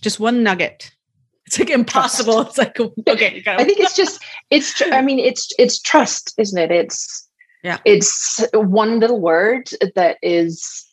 Just 0.00 0.20
one 0.20 0.42
nugget. 0.42 0.90
It's 1.46 1.58
like 1.58 1.68
impossible. 1.68 2.44
Trust. 2.44 2.58
it's 2.58 2.58
like 2.58 2.80
okay 3.06 3.42
i 3.46 3.64
think 3.64 3.78
it's 3.78 3.94
just 3.94 4.24
it's 4.48 4.80
i 4.80 5.02
mean 5.02 5.18
it's 5.18 5.52
it's 5.58 5.78
trust 5.78 6.32
isn't 6.38 6.58
it? 6.58 6.70
It's 6.70 7.28
yeah. 7.62 7.78
it's 7.84 8.42
one 8.54 8.98
little 8.98 9.20
word 9.20 9.68
that 9.94 10.16
is 10.22 10.86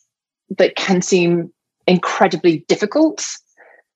that 0.57 0.75
can 0.75 1.01
seem 1.01 1.53
incredibly 1.87 2.65
difficult 2.67 3.25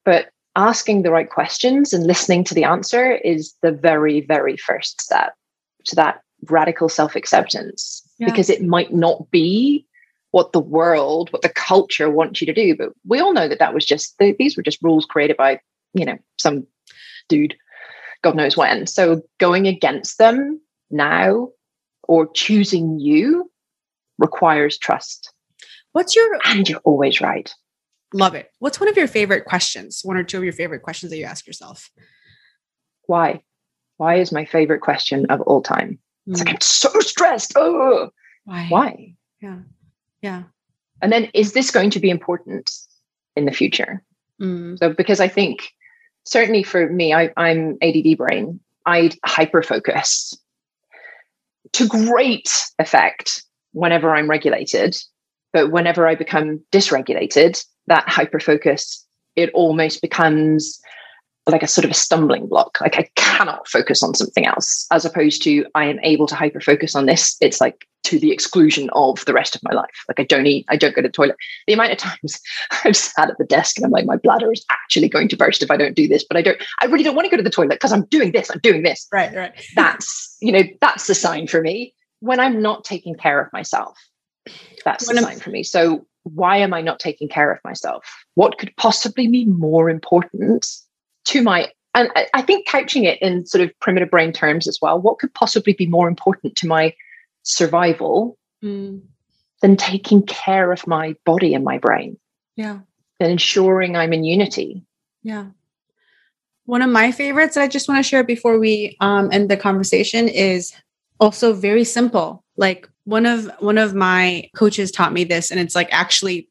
but 0.06 0.30
asking 0.56 1.02
the 1.02 1.12
right 1.12 1.30
questions 1.30 1.94
and 1.94 2.08
listening 2.08 2.44
to 2.46 2.54
the 2.54 2.64
answer 2.64 3.14
is 3.14 3.54
the 3.62 3.72
very, 3.72 4.22
very 4.22 4.58
first 4.58 5.02
step 5.02 5.34
to 5.86 5.96
that 5.96 6.22
radical 6.50 6.90
self 6.90 7.16
acceptance 7.16 8.02
yeah. 8.18 8.28
because 8.28 8.50
it 8.50 8.64
might 8.64 8.94
not 8.94 9.30
be 9.32 9.86
what 10.32 10.52
the 10.52 10.60
world, 10.60 11.32
what 11.32 11.42
the 11.42 11.50
culture 11.50 12.10
wants 12.10 12.42
you 12.42 12.48
to 12.48 12.54
do. 12.54 12.76
But 12.76 12.90
we 13.08 13.20
all 13.20 13.34
know 13.34 13.48
that 13.48 13.60
that 13.60 13.74
was 13.74 13.86
just, 13.86 14.16
these 14.20 14.58
were 14.58 14.64
just 14.64 14.82
rules 14.82 15.06
created 15.06 15.38
by, 15.38 15.60
you 15.94 16.06
know, 16.06 16.18
some 16.38 16.68
dude, 17.30 17.56
God 18.22 18.36
knows 18.36 18.58
when. 18.58 18.88
So 18.88 19.22
going 19.40 19.68
against 19.68 20.18
them 20.18 20.60
now 20.92 21.50
or 22.04 22.30
choosing 22.34 23.00
you 23.00 23.50
requires 24.18 24.78
trust. 24.78 25.32
What's 25.94 26.16
your. 26.16 26.38
And 26.46 26.68
you're 26.68 26.82
always 26.84 27.22
right. 27.22 27.54
Love 28.14 28.36
it. 28.36 28.52
What's 28.60 28.80
one 28.80 28.90
of 28.90 28.98
your 28.98 29.08
favorite 29.08 29.46
questions? 29.46 30.02
One 30.04 30.18
or 30.18 30.24
two 30.24 30.38
of 30.38 30.44
your 30.44 30.54
favorite 30.54 30.84
questions 30.84 31.10
that 31.12 31.18
you 31.18 31.26
ask 31.26 31.48
yourself? 31.48 31.90
Why? 33.08 33.42
Why 33.98 34.16
is 34.16 34.32
my 34.32 34.46
favorite 34.46 34.82
question 34.82 35.26
of 35.28 35.42
all 35.42 35.62
time? 35.62 36.00
Mm. 36.28 36.32
It's 36.32 36.40
like, 36.40 36.50
hmm. 36.50 36.56
I'm 36.56 36.62
so 36.62 37.00
stressed. 37.00 37.54
Oh, 37.56 38.10
why? 38.46 38.68
Why? 38.70 39.16
Yeah. 39.42 39.60
Yeah. 40.22 40.44
And 41.02 41.12
then 41.12 41.30
is 41.34 41.54
this 41.54 41.72
going 41.72 41.90
to 41.92 42.00
be 42.00 42.10
important 42.10 42.72
in 43.36 43.46
the 43.46 43.52
future? 43.52 44.04
Mm. 44.42 44.78
So, 44.80 44.94
because 44.94 45.20
I 45.20 45.28
think 45.28 45.72
certainly 46.26 46.64
for 46.64 46.90
me, 46.90 47.14
I, 47.14 47.32
I'm 47.38 47.78
ADD 47.82 48.18
brain, 48.18 48.60
I 48.86 49.12
hyper 49.26 49.64
focus 49.64 50.38
to 51.74 51.88
great 51.88 52.66
effect 52.80 53.44
whenever 53.74 54.16
I'm 54.16 54.30
regulated. 54.30 54.98
But 55.54 55.72
whenever 55.72 56.08
I 56.08 56.16
become 56.16 56.62
dysregulated, 56.72 57.64
that 57.88 58.08
hyper 58.08 58.40
focus, 58.40 59.06
it 59.36 59.50
almost 59.54 60.02
becomes 60.02 60.80
like 61.48 61.64
a 61.64 61.68
sort 61.68 61.86
of 61.86 61.92
a 61.92 61.96
stumbling 61.96 62.48
block. 62.48 62.80
Like 62.82 62.98
I 62.98 63.08
cannot 63.16 63.68
focus 63.68 64.02
on 64.02 64.16
something 64.16 64.46
else, 64.46 64.88
as 64.92 65.06
opposed 65.06 65.44
to 65.44 65.66
I 65.76 65.86
am 65.86 66.00
able 66.02 66.28
to 66.28 66.36
hyper 66.36 66.60
focus 66.60 66.96
on 66.96 67.06
this. 67.06 67.38
It's 67.40 67.62
like 67.62 67.88
to 68.06 68.20
the 68.20 68.32
exclusion 68.32 68.90
of 68.94 69.24
the 69.26 69.34
rest 69.34 69.56
of 69.56 69.64
my 69.64 69.74
life. 69.74 70.06
Like 70.08 70.20
I 70.20 70.24
don't 70.24 70.46
eat, 70.46 70.66
I 70.70 70.78
don't 70.78 70.96
go 70.96 71.02
to 71.02 71.08
the 71.08 71.12
toilet. 71.12 71.36
The 71.68 71.74
amount 71.74 71.92
of 71.92 71.98
times 71.98 72.40
I've 72.84 72.96
sat 72.96 73.30
at 73.30 73.38
the 73.38 73.46
desk 73.46 73.78
and 73.78 73.86
I'm 73.86 73.92
like, 73.92 74.06
my 74.06 74.18
bladder 74.18 74.52
is 74.52 74.66
actually 74.70 75.10
going 75.10 75.28
to 75.30 75.38
burst 75.38 75.64
if 75.64 75.72
I 75.72 75.78
don't 75.78 75.96
do 75.96 76.08
this, 76.08 76.24
but 76.24 76.38
I 76.38 76.42
don't, 76.42 76.62
I 76.82 76.86
really 76.86 77.04
don't 77.04 77.16
want 77.16 77.26
to 77.26 77.32
go 77.32 77.38
to 77.38 77.44
the 77.44 77.50
toilet 77.50 77.76
because 77.76 77.92
I'm 77.92 78.06
doing 78.06 78.32
this, 78.32 78.50
I'm 78.50 78.60
doing 78.60 78.84
this. 78.84 79.08
Right, 79.12 79.34
right. 79.36 79.54
that's, 79.76 80.38
you 80.40 80.52
know, 80.52 80.64
that's 80.82 81.08
the 81.08 81.16
sign 81.16 81.48
for 81.48 81.62
me 81.62 81.94
when 82.20 82.40
I'm 82.40 82.62
not 82.62 82.84
taking 82.84 83.16
care 83.16 83.40
of 83.40 83.52
myself. 83.54 83.98
That's 84.84 85.08
when 85.08 85.16
the 85.16 85.24
I'm, 85.24 85.28
sign 85.30 85.40
for 85.40 85.50
me. 85.50 85.64
So 85.64 86.06
why 86.26 86.58
am 86.58 86.74
I 86.74 86.82
not 86.82 87.00
taking 87.00 87.30
care 87.30 87.52
of 87.52 87.60
myself? 87.64 88.04
What 88.34 88.58
could 88.58 88.76
possibly 88.78 89.28
be 89.28 89.46
more 89.46 89.90
important 89.90 90.66
to 91.26 91.42
my 91.42 91.72
and 91.94 92.12
I 92.34 92.42
think 92.42 92.68
couching 92.68 93.06
it 93.06 93.22
in 93.22 93.46
sort 93.46 93.64
of 93.64 93.72
primitive 93.80 94.12
brain 94.12 94.34
terms 94.34 94.68
as 94.68 94.80
well, 94.82 95.00
what 95.00 95.18
could 95.18 95.34
possibly 95.34 95.72
be 95.72 95.86
more 95.86 96.10
important 96.10 96.58
to 96.58 96.68
my 96.68 96.94
survival 97.44 98.38
mm. 98.62 99.02
than 99.62 99.78
taking 99.78 100.22
care 100.24 100.74
of 100.74 100.86
my 100.88 101.16
body 101.26 101.54
and 101.54 101.64
my 101.64 101.78
brain? 101.78 102.18
Yeah. 102.58 102.80
And 103.22 103.32
ensuring 103.32 103.96
I'm 103.96 104.12
in 104.12 104.26
unity. 104.26 104.86
Yeah. 105.24 105.46
One 106.66 106.82
of 106.82 106.90
my 106.90 107.14
favorites 107.14 107.56
that 107.56 107.62
I 107.62 107.68
just 107.70 107.88
want 107.88 108.00
to 108.04 108.10
share 108.10 108.26
before 108.26 108.60
we 108.60 108.98
um, 109.00 109.30
end 109.32 109.50
the 109.50 109.56
conversation 109.56 110.28
is 110.28 110.74
also 111.22 111.54
very 111.54 111.86
simple. 111.86 112.44
Like 112.58 112.90
one 113.06 113.26
of 113.26 113.50
one 113.60 113.78
of 113.78 113.96
my 113.96 114.50
coaches 114.56 114.92
taught 114.92 115.14
me 115.14 115.24
this 115.24 115.52
and 115.52 115.60
it's 115.60 115.76
like 115.76 115.88
actually 115.92 116.50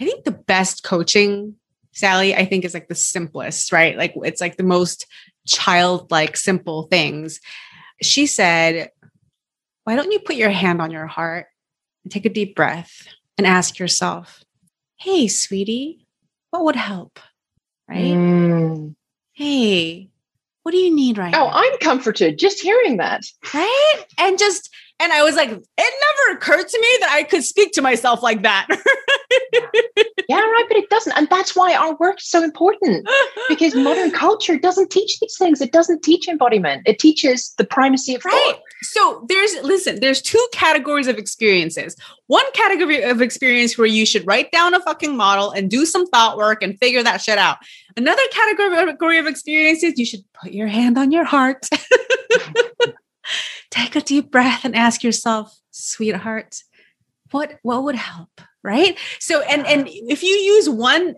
i 0.00 0.04
think 0.04 0.24
the 0.24 0.30
best 0.30 0.84
coaching 0.84 1.54
sally 1.92 2.34
i 2.34 2.44
think 2.44 2.64
is 2.64 2.74
like 2.74 2.88
the 2.88 2.94
simplest 2.94 3.72
right? 3.72 3.96
Like 3.96 4.14
it's 4.16 4.40
like 4.40 4.56
the 4.56 4.62
most 4.62 5.06
childlike 5.46 6.36
simple 6.36 6.84
things. 6.84 7.40
She 8.02 8.26
said 8.26 8.90
why 9.84 9.96
don't 9.96 10.12
you 10.12 10.20
put 10.20 10.36
your 10.36 10.50
hand 10.50 10.80
on 10.80 10.90
your 10.90 11.06
heart 11.06 11.46
and 12.04 12.12
take 12.12 12.26
a 12.26 12.30
deep 12.30 12.54
breath 12.54 13.08
and 13.36 13.46
ask 13.46 13.78
yourself 13.78 14.44
hey 14.96 15.26
sweetie 15.28 16.06
what 16.50 16.64
would 16.64 16.76
help 16.76 17.18
right? 17.88 18.14
Mm. 18.14 18.94
hey 19.32 20.10
what 20.62 20.72
do 20.72 20.78
you 20.78 20.94
need 20.94 21.18
right 21.18 21.34
oh 21.34 21.46
now? 21.46 21.50
i'm 21.52 21.78
comforted 21.78 22.38
just 22.38 22.60
hearing 22.60 22.98
that. 22.98 23.22
Right? 23.54 24.04
And 24.18 24.38
just 24.38 24.70
and 25.00 25.12
I 25.12 25.22
was 25.22 25.34
like, 25.34 25.50
it 25.50 25.62
never 25.78 26.36
occurred 26.36 26.68
to 26.68 26.80
me 26.80 26.88
that 27.00 27.10
I 27.12 27.22
could 27.22 27.42
speak 27.42 27.72
to 27.72 27.82
myself 27.82 28.22
like 28.22 28.42
that. 28.42 28.66
yeah, 30.28 30.40
right. 30.40 30.64
But 30.68 30.76
it 30.76 30.90
doesn't. 30.90 31.16
And 31.16 31.26
that's 31.30 31.56
why 31.56 31.74
our 31.74 31.96
work 31.96 32.18
is 32.18 32.28
so 32.28 32.42
important 32.44 33.08
because 33.48 33.74
modern 33.74 34.10
culture 34.12 34.58
doesn't 34.58 34.90
teach 34.90 35.18
these 35.20 35.36
things. 35.38 35.62
It 35.62 35.72
doesn't 35.72 36.02
teach 36.02 36.28
embodiment, 36.28 36.82
it 36.86 36.98
teaches 36.98 37.54
the 37.56 37.64
primacy 37.64 38.14
of 38.14 38.24
right. 38.24 38.54
thought. 38.54 38.60
So 38.82 39.24
there's, 39.28 39.54
listen, 39.62 40.00
there's 40.00 40.20
two 40.20 40.46
categories 40.52 41.06
of 41.06 41.16
experiences. 41.16 41.96
One 42.26 42.44
category 42.52 43.02
of 43.02 43.22
experience 43.22 43.78
where 43.78 43.86
you 43.86 44.04
should 44.04 44.26
write 44.26 44.52
down 44.52 44.74
a 44.74 44.80
fucking 44.80 45.16
model 45.16 45.50
and 45.50 45.70
do 45.70 45.86
some 45.86 46.06
thought 46.08 46.36
work 46.36 46.62
and 46.62 46.78
figure 46.78 47.02
that 47.02 47.22
shit 47.22 47.38
out. 47.38 47.56
Another 47.96 48.22
category 48.30 49.18
of 49.18 49.26
experiences, 49.26 49.94
you 49.96 50.04
should 50.04 50.24
put 50.40 50.52
your 50.52 50.68
hand 50.68 50.96
on 50.98 51.10
your 51.10 51.24
heart 51.24 51.68
take 53.70 53.96
a 53.96 54.00
deep 54.00 54.30
breath 54.30 54.64
and 54.64 54.74
ask 54.74 55.02
yourself, 55.02 55.60
sweetheart, 55.70 56.62
what 57.30 57.58
what 57.62 57.84
would 57.84 57.96
help? 57.96 58.40
Right? 58.62 58.98
So 59.18 59.42
and 59.42 59.66
and 59.66 59.88
if 59.88 60.22
you 60.22 60.34
use 60.34 60.68
one 60.68 61.16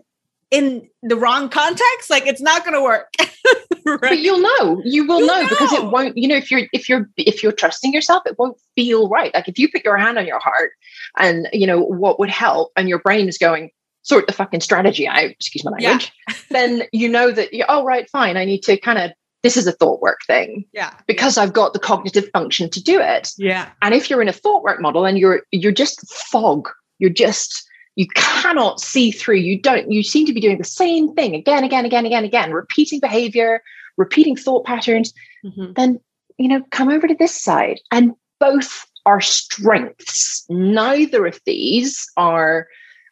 in 0.53 0.87
the 1.01 1.15
wrong 1.15 1.49
context, 1.49 2.09
like 2.09 2.27
it's 2.27 2.41
not 2.41 2.63
going 2.63 2.75
to 2.75 2.81
work. 2.81 3.11
right? 3.85 3.99
But 4.01 4.19
you'll 4.19 4.39
know. 4.39 4.81
You 4.85 5.05
will 5.07 5.21
know, 5.21 5.41
know, 5.41 5.49
because 5.49 5.73
it 5.73 5.85
won't. 5.85 6.15
You 6.15 6.27
know, 6.27 6.35
if 6.35 6.51
you're 6.51 6.67
if 6.71 6.87
you're 6.87 7.09
if 7.17 7.41
you're 7.41 7.51
trusting 7.51 7.91
yourself, 7.91 8.23
it 8.27 8.37
won't 8.37 8.57
feel 8.75 9.09
right. 9.09 9.33
Like 9.33 9.47
if 9.47 9.57
you 9.57 9.69
put 9.71 9.83
your 9.83 9.97
hand 9.97 10.19
on 10.19 10.27
your 10.27 10.39
heart, 10.39 10.71
and 11.17 11.49
you 11.51 11.65
know 11.65 11.79
what 11.79 12.19
would 12.19 12.29
help, 12.29 12.71
and 12.75 12.87
your 12.87 12.99
brain 12.99 13.27
is 13.27 13.37
going 13.39 13.71
sort 14.03 14.27
the 14.27 14.33
fucking 14.33 14.61
strategy 14.61 15.07
out. 15.07 15.31
Excuse 15.31 15.65
my 15.65 15.71
language. 15.71 16.11
Yeah. 16.29 16.35
then 16.51 16.83
you 16.91 17.09
know 17.09 17.31
that. 17.31 17.51
You, 17.51 17.65
oh 17.67 17.83
right, 17.83 18.07
fine. 18.09 18.37
I 18.37 18.45
need 18.45 18.61
to 18.63 18.77
kind 18.77 18.99
of 18.99 19.11
this 19.43 19.57
is 19.57 19.67
a 19.67 19.71
thought 19.73 20.01
work 20.01 20.21
thing. 20.25 20.65
Yeah. 20.73 20.93
Because 21.05 21.37
I've 21.37 21.53
got 21.53 21.73
the 21.73 21.79
cognitive 21.79 22.29
function 22.33 22.69
to 22.71 22.81
do 22.81 22.99
it. 22.99 23.29
Yeah. 23.37 23.69
And 23.81 23.93
if 23.93 24.09
you're 24.09 24.21
in 24.21 24.29
a 24.29 24.33
thought 24.33 24.63
work 24.63 24.81
model 24.81 25.05
and 25.05 25.19
you're 25.19 25.43
you're 25.51 25.71
just 25.71 26.11
fog, 26.11 26.69
you're 26.99 27.09
just 27.09 27.67
you 27.95 28.07
cannot 28.15 28.79
see 28.79 29.11
through. 29.11 29.35
You 29.35 29.61
don't, 29.61 29.91
you 29.91 30.01
seem 30.01 30.25
to 30.25 30.33
be 30.33 30.41
doing 30.41 30.57
the 30.57 30.63
same 30.63 31.13
thing 31.13 31.35
again, 31.35 31.63
again, 31.63 31.85
again, 31.85 32.07
again, 32.07 32.23
again, 32.23 32.51
repeating 32.51 32.99
behavior, 32.99 33.61
repeating 33.97 34.35
thought 34.35 34.65
patterns, 34.65 35.13
mm-hmm. 35.45 35.73
then 35.73 35.99
you 36.37 36.47
know, 36.47 36.63
come 36.71 36.89
over 36.89 37.07
to 37.07 37.15
this 37.15 37.39
side. 37.39 37.79
And 37.91 38.13
both 38.39 38.85
are 39.05 39.21
strengths. 39.21 40.45
Neither 40.49 41.25
of 41.25 41.39
these 41.45 42.09
are 42.17 42.67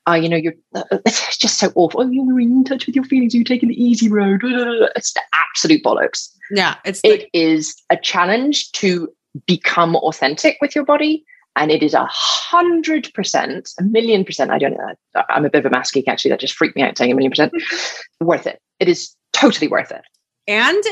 uh, 0.10 0.14
you 0.14 0.30
know, 0.30 0.38
you're 0.38 0.56
uh, 0.74 0.84
it's 1.06 1.38
just 1.38 1.60
so 1.60 1.72
awful. 1.76 2.02
Oh, 2.02 2.10
you're 2.10 2.40
in 2.40 2.64
touch 2.64 2.86
with 2.86 2.96
your 2.96 3.06
feelings. 3.06 3.36
You're 3.36 3.44
taking 3.44 3.70
the 3.70 3.82
easy 3.84 4.10
road. 4.10 4.42
It's 4.96 5.14
the 5.14 5.22
absolute 5.34 5.84
bollocks. 5.84 6.30
Yeah, 6.50 6.76
it's 6.86 7.02
it 7.04 7.30
is 7.34 7.76
a 7.90 7.98
challenge 7.98 8.72
to 8.74 9.10
become 9.46 9.96
authentic 9.98 10.58
with 10.60 10.76
your 10.76 10.86
body, 10.86 11.24
and 11.56 11.72
it 11.72 11.84
is 11.84 11.94
a 11.94 12.08
hundred 12.10 13.14
percent, 13.14 13.70
a 13.80 13.84
million 13.84 14.26
percent. 14.26 14.52
I 14.52 14.58
don't 14.58 14.74
know. 14.74 15.24
I'm 15.30 15.46
a 15.46 15.50
bit 15.50 15.66
of 15.66 15.72
a 15.72 15.76
mask 15.76 15.94
geek. 15.94 16.08
Actually, 16.08 16.32
that 16.32 16.40
just 16.40 16.56
freaked 16.56 16.76
me 16.76 16.82
out 16.82 16.98
saying 16.98 17.12
a 17.12 17.16
million 17.16 17.32
percent. 17.32 17.54
worth 18.20 18.48
it. 18.48 18.60
It 18.80 18.88
is 18.88 19.16
totally 19.34 19.68
worth 19.68 19.92
it. 19.92 20.02
And 20.48 20.84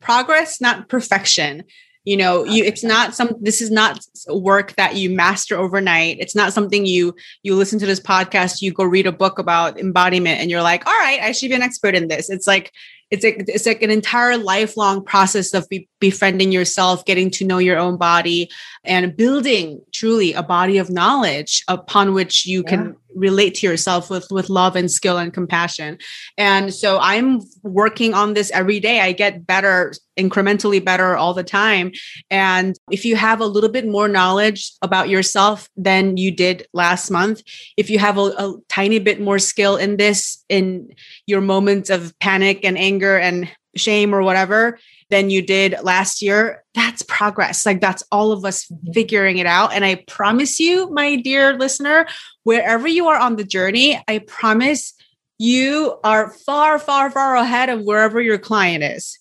progress, 0.00 0.60
not 0.60 0.88
perfection. 0.88 1.64
You 2.04 2.16
know 2.16 2.44
you 2.44 2.64
it's 2.64 2.82
not 2.82 3.14
some 3.14 3.34
this 3.40 3.60
is 3.60 3.70
not 3.70 4.00
work 4.28 4.74
that 4.76 4.96
you 4.96 5.10
master 5.10 5.56
overnight. 5.56 6.16
It's 6.20 6.34
not 6.34 6.52
something 6.52 6.86
you 6.86 7.14
you 7.42 7.54
listen 7.54 7.78
to 7.78 7.86
this 7.86 8.00
podcast 8.00 8.62
you 8.62 8.72
go 8.72 8.84
read 8.84 9.06
a 9.06 9.12
book 9.12 9.38
about 9.38 9.78
embodiment 9.78 10.40
and 10.40 10.50
you're 10.50 10.62
like 10.62 10.86
all 10.86 10.98
right 10.98 11.20
i 11.20 11.32
should 11.32 11.50
be 11.50 11.54
an 11.54 11.62
expert 11.62 11.94
in 11.94 12.08
this. 12.08 12.30
It's 12.30 12.46
like 12.46 12.72
it's 13.10 13.24
like 13.24 13.44
it's 13.48 13.66
like 13.66 13.82
an 13.82 13.90
entire 13.90 14.36
lifelong 14.36 15.04
process 15.04 15.52
of 15.52 15.68
be- 15.68 15.88
befriending 15.98 16.52
yourself 16.52 17.04
getting 17.04 17.30
to 17.30 17.44
know 17.44 17.58
your 17.58 17.78
own 17.78 17.96
body 17.96 18.50
and 18.84 19.16
building 19.16 19.80
truly 19.92 20.32
a 20.32 20.42
body 20.42 20.78
of 20.78 20.90
knowledge 20.90 21.62
upon 21.68 22.14
which 22.14 22.46
you 22.46 22.62
yeah. 22.62 22.70
can 22.70 22.96
relate 23.14 23.56
to 23.56 23.66
yourself 23.66 24.08
with 24.10 24.30
with 24.30 24.48
love 24.48 24.76
and 24.76 24.90
skill 24.90 25.18
and 25.18 25.34
compassion. 25.34 25.98
And 26.38 26.72
so 26.72 26.98
i'm 27.00 27.40
working 27.62 28.14
on 28.14 28.34
this 28.34 28.50
every 28.52 28.80
day. 28.80 29.00
I 29.00 29.12
get 29.12 29.46
better 29.46 29.92
incrementally 30.16 30.84
better 30.84 31.16
all 31.16 31.34
the 31.34 31.42
time. 31.44 31.92
And 32.30 32.76
if 32.92 33.04
you 33.04 33.16
have 33.16 33.40
a 33.40 33.46
little 33.46 33.70
bit 33.70 33.86
more 33.86 34.08
knowledge 34.08 34.72
about 34.82 35.08
yourself 35.08 35.68
than 35.76 36.16
you 36.16 36.30
did 36.30 36.66
last 36.72 37.10
month 37.10 37.42
if 37.76 37.90
you 37.90 37.98
have 37.98 38.18
a, 38.18 38.32
a 38.38 38.54
tiny 38.68 38.98
bit 38.98 39.20
more 39.20 39.38
skill 39.38 39.76
in 39.76 39.96
this 39.96 40.44
in 40.48 40.90
your 41.26 41.40
moments 41.40 41.90
of 41.90 42.16
panic 42.18 42.64
and 42.64 42.78
anger 42.78 43.18
and 43.18 43.48
shame 43.76 44.14
or 44.14 44.22
whatever 44.22 44.78
than 45.10 45.30
you 45.30 45.42
did 45.42 45.74
last 45.82 46.22
year, 46.22 46.64
that's 46.74 47.02
progress. 47.02 47.66
Like 47.66 47.80
that's 47.80 48.02
all 48.10 48.32
of 48.32 48.44
us 48.44 48.66
mm-hmm. 48.66 48.92
figuring 48.92 49.38
it 49.38 49.46
out. 49.46 49.72
And 49.72 49.84
I 49.84 49.96
promise 50.06 50.58
you, 50.58 50.88
my 50.90 51.16
dear 51.16 51.54
listener, 51.54 52.06
wherever 52.44 52.88
you 52.88 53.08
are 53.08 53.18
on 53.18 53.36
the 53.36 53.44
journey, 53.44 54.02
I 54.08 54.18
promise 54.20 54.94
you 55.38 55.98
are 56.04 56.30
far, 56.30 56.78
far, 56.78 57.10
far 57.10 57.36
ahead 57.36 57.70
of 57.70 57.82
wherever 57.82 58.20
your 58.20 58.38
client 58.38 58.84
is. 58.84 59.18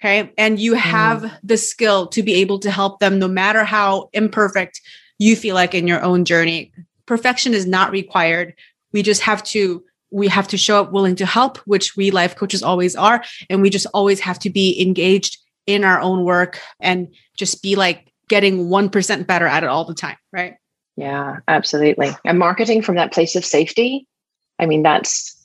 Okay. 0.00 0.32
And 0.38 0.58
you 0.58 0.74
have 0.74 1.22
mm. 1.22 1.38
the 1.42 1.56
skill 1.56 2.06
to 2.08 2.22
be 2.22 2.34
able 2.34 2.58
to 2.60 2.70
help 2.70 3.00
them 3.00 3.18
no 3.18 3.28
matter 3.28 3.64
how 3.64 4.08
imperfect 4.12 4.80
you 5.18 5.36
feel 5.36 5.54
like 5.54 5.74
in 5.74 5.86
your 5.86 6.02
own 6.02 6.24
journey. 6.24 6.72
Perfection 7.04 7.52
is 7.52 7.66
not 7.66 7.90
required. 7.90 8.54
We 8.92 9.02
just 9.02 9.22
have 9.22 9.42
to 9.44 9.84
we 10.12 10.26
have 10.26 10.48
to 10.48 10.56
show 10.56 10.80
up 10.80 10.90
willing 10.90 11.14
to 11.16 11.26
help, 11.26 11.58
which 11.58 11.96
we 11.96 12.10
life 12.10 12.34
coaches 12.34 12.64
always 12.64 12.96
are. 12.96 13.22
And 13.48 13.62
we 13.62 13.70
just 13.70 13.86
always 13.94 14.18
have 14.20 14.40
to 14.40 14.50
be 14.50 14.80
engaged 14.82 15.38
in 15.66 15.84
our 15.84 16.00
own 16.00 16.24
work 16.24 16.58
and 16.80 17.14
just 17.36 17.62
be 17.62 17.76
like 17.76 18.12
getting 18.28 18.66
1% 18.68 19.26
better 19.28 19.46
at 19.46 19.62
it 19.62 19.68
all 19.68 19.84
the 19.84 19.94
time. 19.94 20.16
Right. 20.32 20.56
Yeah, 20.96 21.36
absolutely. 21.46 22.10
And 22.24 22.40
marketing 22.40 22.82
from 22.82 22.96
that 22.96 23.12
place 23.12 23.36
of 23.36 23.44
safety. 23.44 24.08
I 24.58 24.66
mean, 24.66 24.82
that's, 24.82 25.36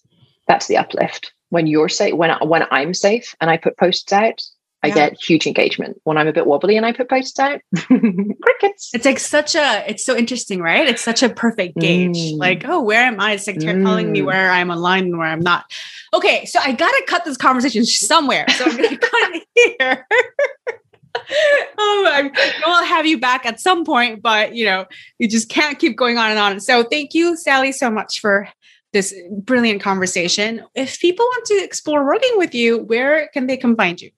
that's 0.47 0.65
the 0.65 0.77
uplift 0.77 1.31
when 1.49 1.67
you're 1.67 1.89
safe, 1.89 2.13
when, 2.13 2.31
when 2.47 2.65
I'm 2.71 2.93
safe 2.93 3.35
and 3.39 3.49
I 3.49 3.57
put 3.57 3.77
posts 3.77 4.11
out, 4.11 4.41
I 4.83 4.89
yeah. 4.89 4.93
get 4.93 5.21
huge 5.21 5.47
engagement. 5.47 5.99
When 6.03 6.17
I'm 6.17 6.27
a 6.27 6.33
bit 6.33 6.45
wobbly 6.45 6.77
and 6.77 6.85
I 6.85 6.91
put 6.91 7.09
posts 7.09 7.39
out, 7.39 7.59
crickets. 7.87 8.91
It's 8.93 9.05
like 9.05 9.19
such 9.19 9.55
a, 9.55 9.83
it's 9.89 10.05
so 10.05 10.15
interesting, 10.15 10.61
right? 10.61 10.87
It's 10.87 11.01
such 11.01 11.23
a 11.23 11.29
perfect 11.29 11.77
gauge. 11.79 12.15
Mm. 12.15 12.37
Like, 12.37 12.65
oh, 12.67 12.81
where 12.81 13.01
am 13.01 13.19
I? 13.19 13.33
It's 13.33 13.47
like 13.47 13.57
mm. 13.57 13.83
telling 13.83 14.11
me 14.11 14.21
where 14.21 14.51
I'm 14.51 14.69
online 14.69 15.05
and 15.05 15.17
where 15.17 15.27
I'm 15.27 15.39
not. 15.39 15.65
Okay, 16.13 16.45
so 16.45 16.59
I 16.59 16.71
got 16.71 16.91
to 16.91 17.03
cut 17.07 17.25
this 17.25 17.37
conversation 17.37 17.83
somewhere. 17.83 18.45
So 18.49 18.65
I'm 18.65 18.77
going 18.77 18.89
to 18.97 18.97
cut 18.97 19.31
it 19.33 19.47
here. 19.55 20.07
oh, 21.77 22.07
I 22.11 22.61
will 22.65 22.83
have 22.83 23.07
you 23.07 23.19
back 23.19 23.45
at 23.45 23.59
some 23.59 23.85
point, 23.85 24.21
but 24.21 24.53
you 24.53 24.65
know, 24.65 24.85
you 25.17 25.27
just 25.27 25.49
can't 25.49 25.79
keep 25.79 25.97
going 25.97 26.17
on 26.17 26.29
and 26.29 26.39
on. 26.39 26.59
So 26.59 26.83
thank 26.83 27.13
you, 27.13 27.35
Sally, 27.37 27.71
so 27.71 27.89
much 27.89 28.19
for 28.19 28.47
this 28.95 29.13
brilliant 29.29 29.81
conversation. 29.81 30.63
If 30.73 31.01
people 31.01 31.25
want 31.25 31.45
to 31.47 31.61
explore 31.61 32.05
working 32.05 32.37
with 32.37 32.55
you, 32.55 32.77
where 32.79 33.27
can 33.33 33.45
they 33.45 33.57
come 33.57 33.75
find 33.75 33.99
you? 34.01 34.09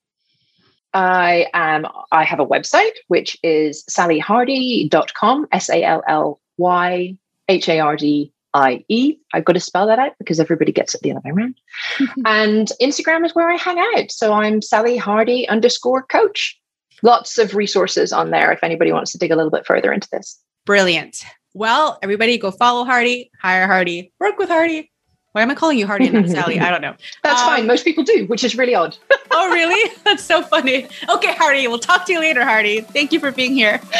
I 0.93 1.47
am 1.53 1.87
I 2.11 2.23
have 2.23 2.39
a 2.39 2.45
website 2.45 2.93
which 3.07 3.37
is 3.43 3.83
sallyhardie.com, 3.89 5.47
S-A-L-L-Y 5.51 7.17
H-A-R-D 7.49 8.33
I-E. 8.53 9.17
I've 9.33 9.45
got 9.45 9.53
to 9.53 9.59
spell 9.59 9.87
that 9.87 9.99
out 9.99 10.13
because 10.19 10.39
everybody 10.39 10.71
gets 10.71 10.93
it 10.93 11.01
the 11.01 11.11
other 11.11 11.21
way 11.25 11.31
around. 11.31 11.55
and 12.25 12.71
Instagram 12.79 13.25
is 13.25 13.33
where 13.33 13.49
I 13.49 13.55
hang 13.55 13.79
out. 13.79 14.11
So 14.11 14.33
I'm 14.33 14.61
Sally 14.61 14.97
Hardie 14.97 15.47
underscore 15.49 16.03
coach. 16.03 16.59
Lots 17.01 17.39
of 17.39 17.55
resources 17.55 18.13
on 18.13 18.29
there 18.29 18.51
if 18.51 18.63
anybody 18.63 18.91
wants 18.91 19.11
to 19.11 19.17
dig 19.17 19.31
a 19.31 19.35
little 19.35 19.51
bit 19.51 19.65
further 19.65 19.91
into 19.91 20.07
this. 20.11 20.39
Brilliant. 20.65 21.25
Well, 21.57 21.97
everybody 22.03 22.37
go 22.37 22.51
follow 22.51 22.85
Hardie, 22.85 23.31
hire 23.41 23.67
Hardie, 23.67 24.11
work 24.19 24.37
with 24.37 24.47
Hardie. 24.47 24.89
Why 25.31 25.41
am 25.41 25.49
I 25.49 25.55
calling 25.55 25.79
you 25.79 25.87
Hardie 25.87 26.05
and 26.05 26.13
not 26.13 26.29
Sally? 26.43 26.59
I 26.59 26.69
don't 26.69 26.81
know. 26.81 26.93
That's 27.23 27.41
um, 27.41 27.47
fine. 27.47 27.65
Most 27.65 27.83
people 27.83 28.03
do, 28.03 28.25
which 28.27 28.43
is 28.43 28.55
really 28.55 28.75
odd. 28.75 28.95
oh, 29.31 29.51
really? 29.51 29.91
That's 30.03 30.23
so 30.23 30.43
funny. 30.43 30.85
Okay, 31.09 31.33
Hardie, 31.33 31.67
We'll 31.67 31.79
talk 31.79 32.05
to 32.05 32.13
you 32.13 32.19
later, 32.19 32.41
Hardie. 32.41 32.85
Thank 32.85 33.11
you 33.11 33.19
for 33.19 33.31
being 33.31 33.53
here. 33.53 33.81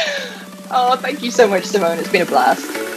Oh, 0.70 0.98
thank 0.98 1.24
you 1.24 1.32
so 1.32 1.48
much, 1.48 1.64
Simone. 1.64 1.98
It's 1.98 2.12
been 2.12 2.24
a 2.24 2.26
blast. 2.26 2.97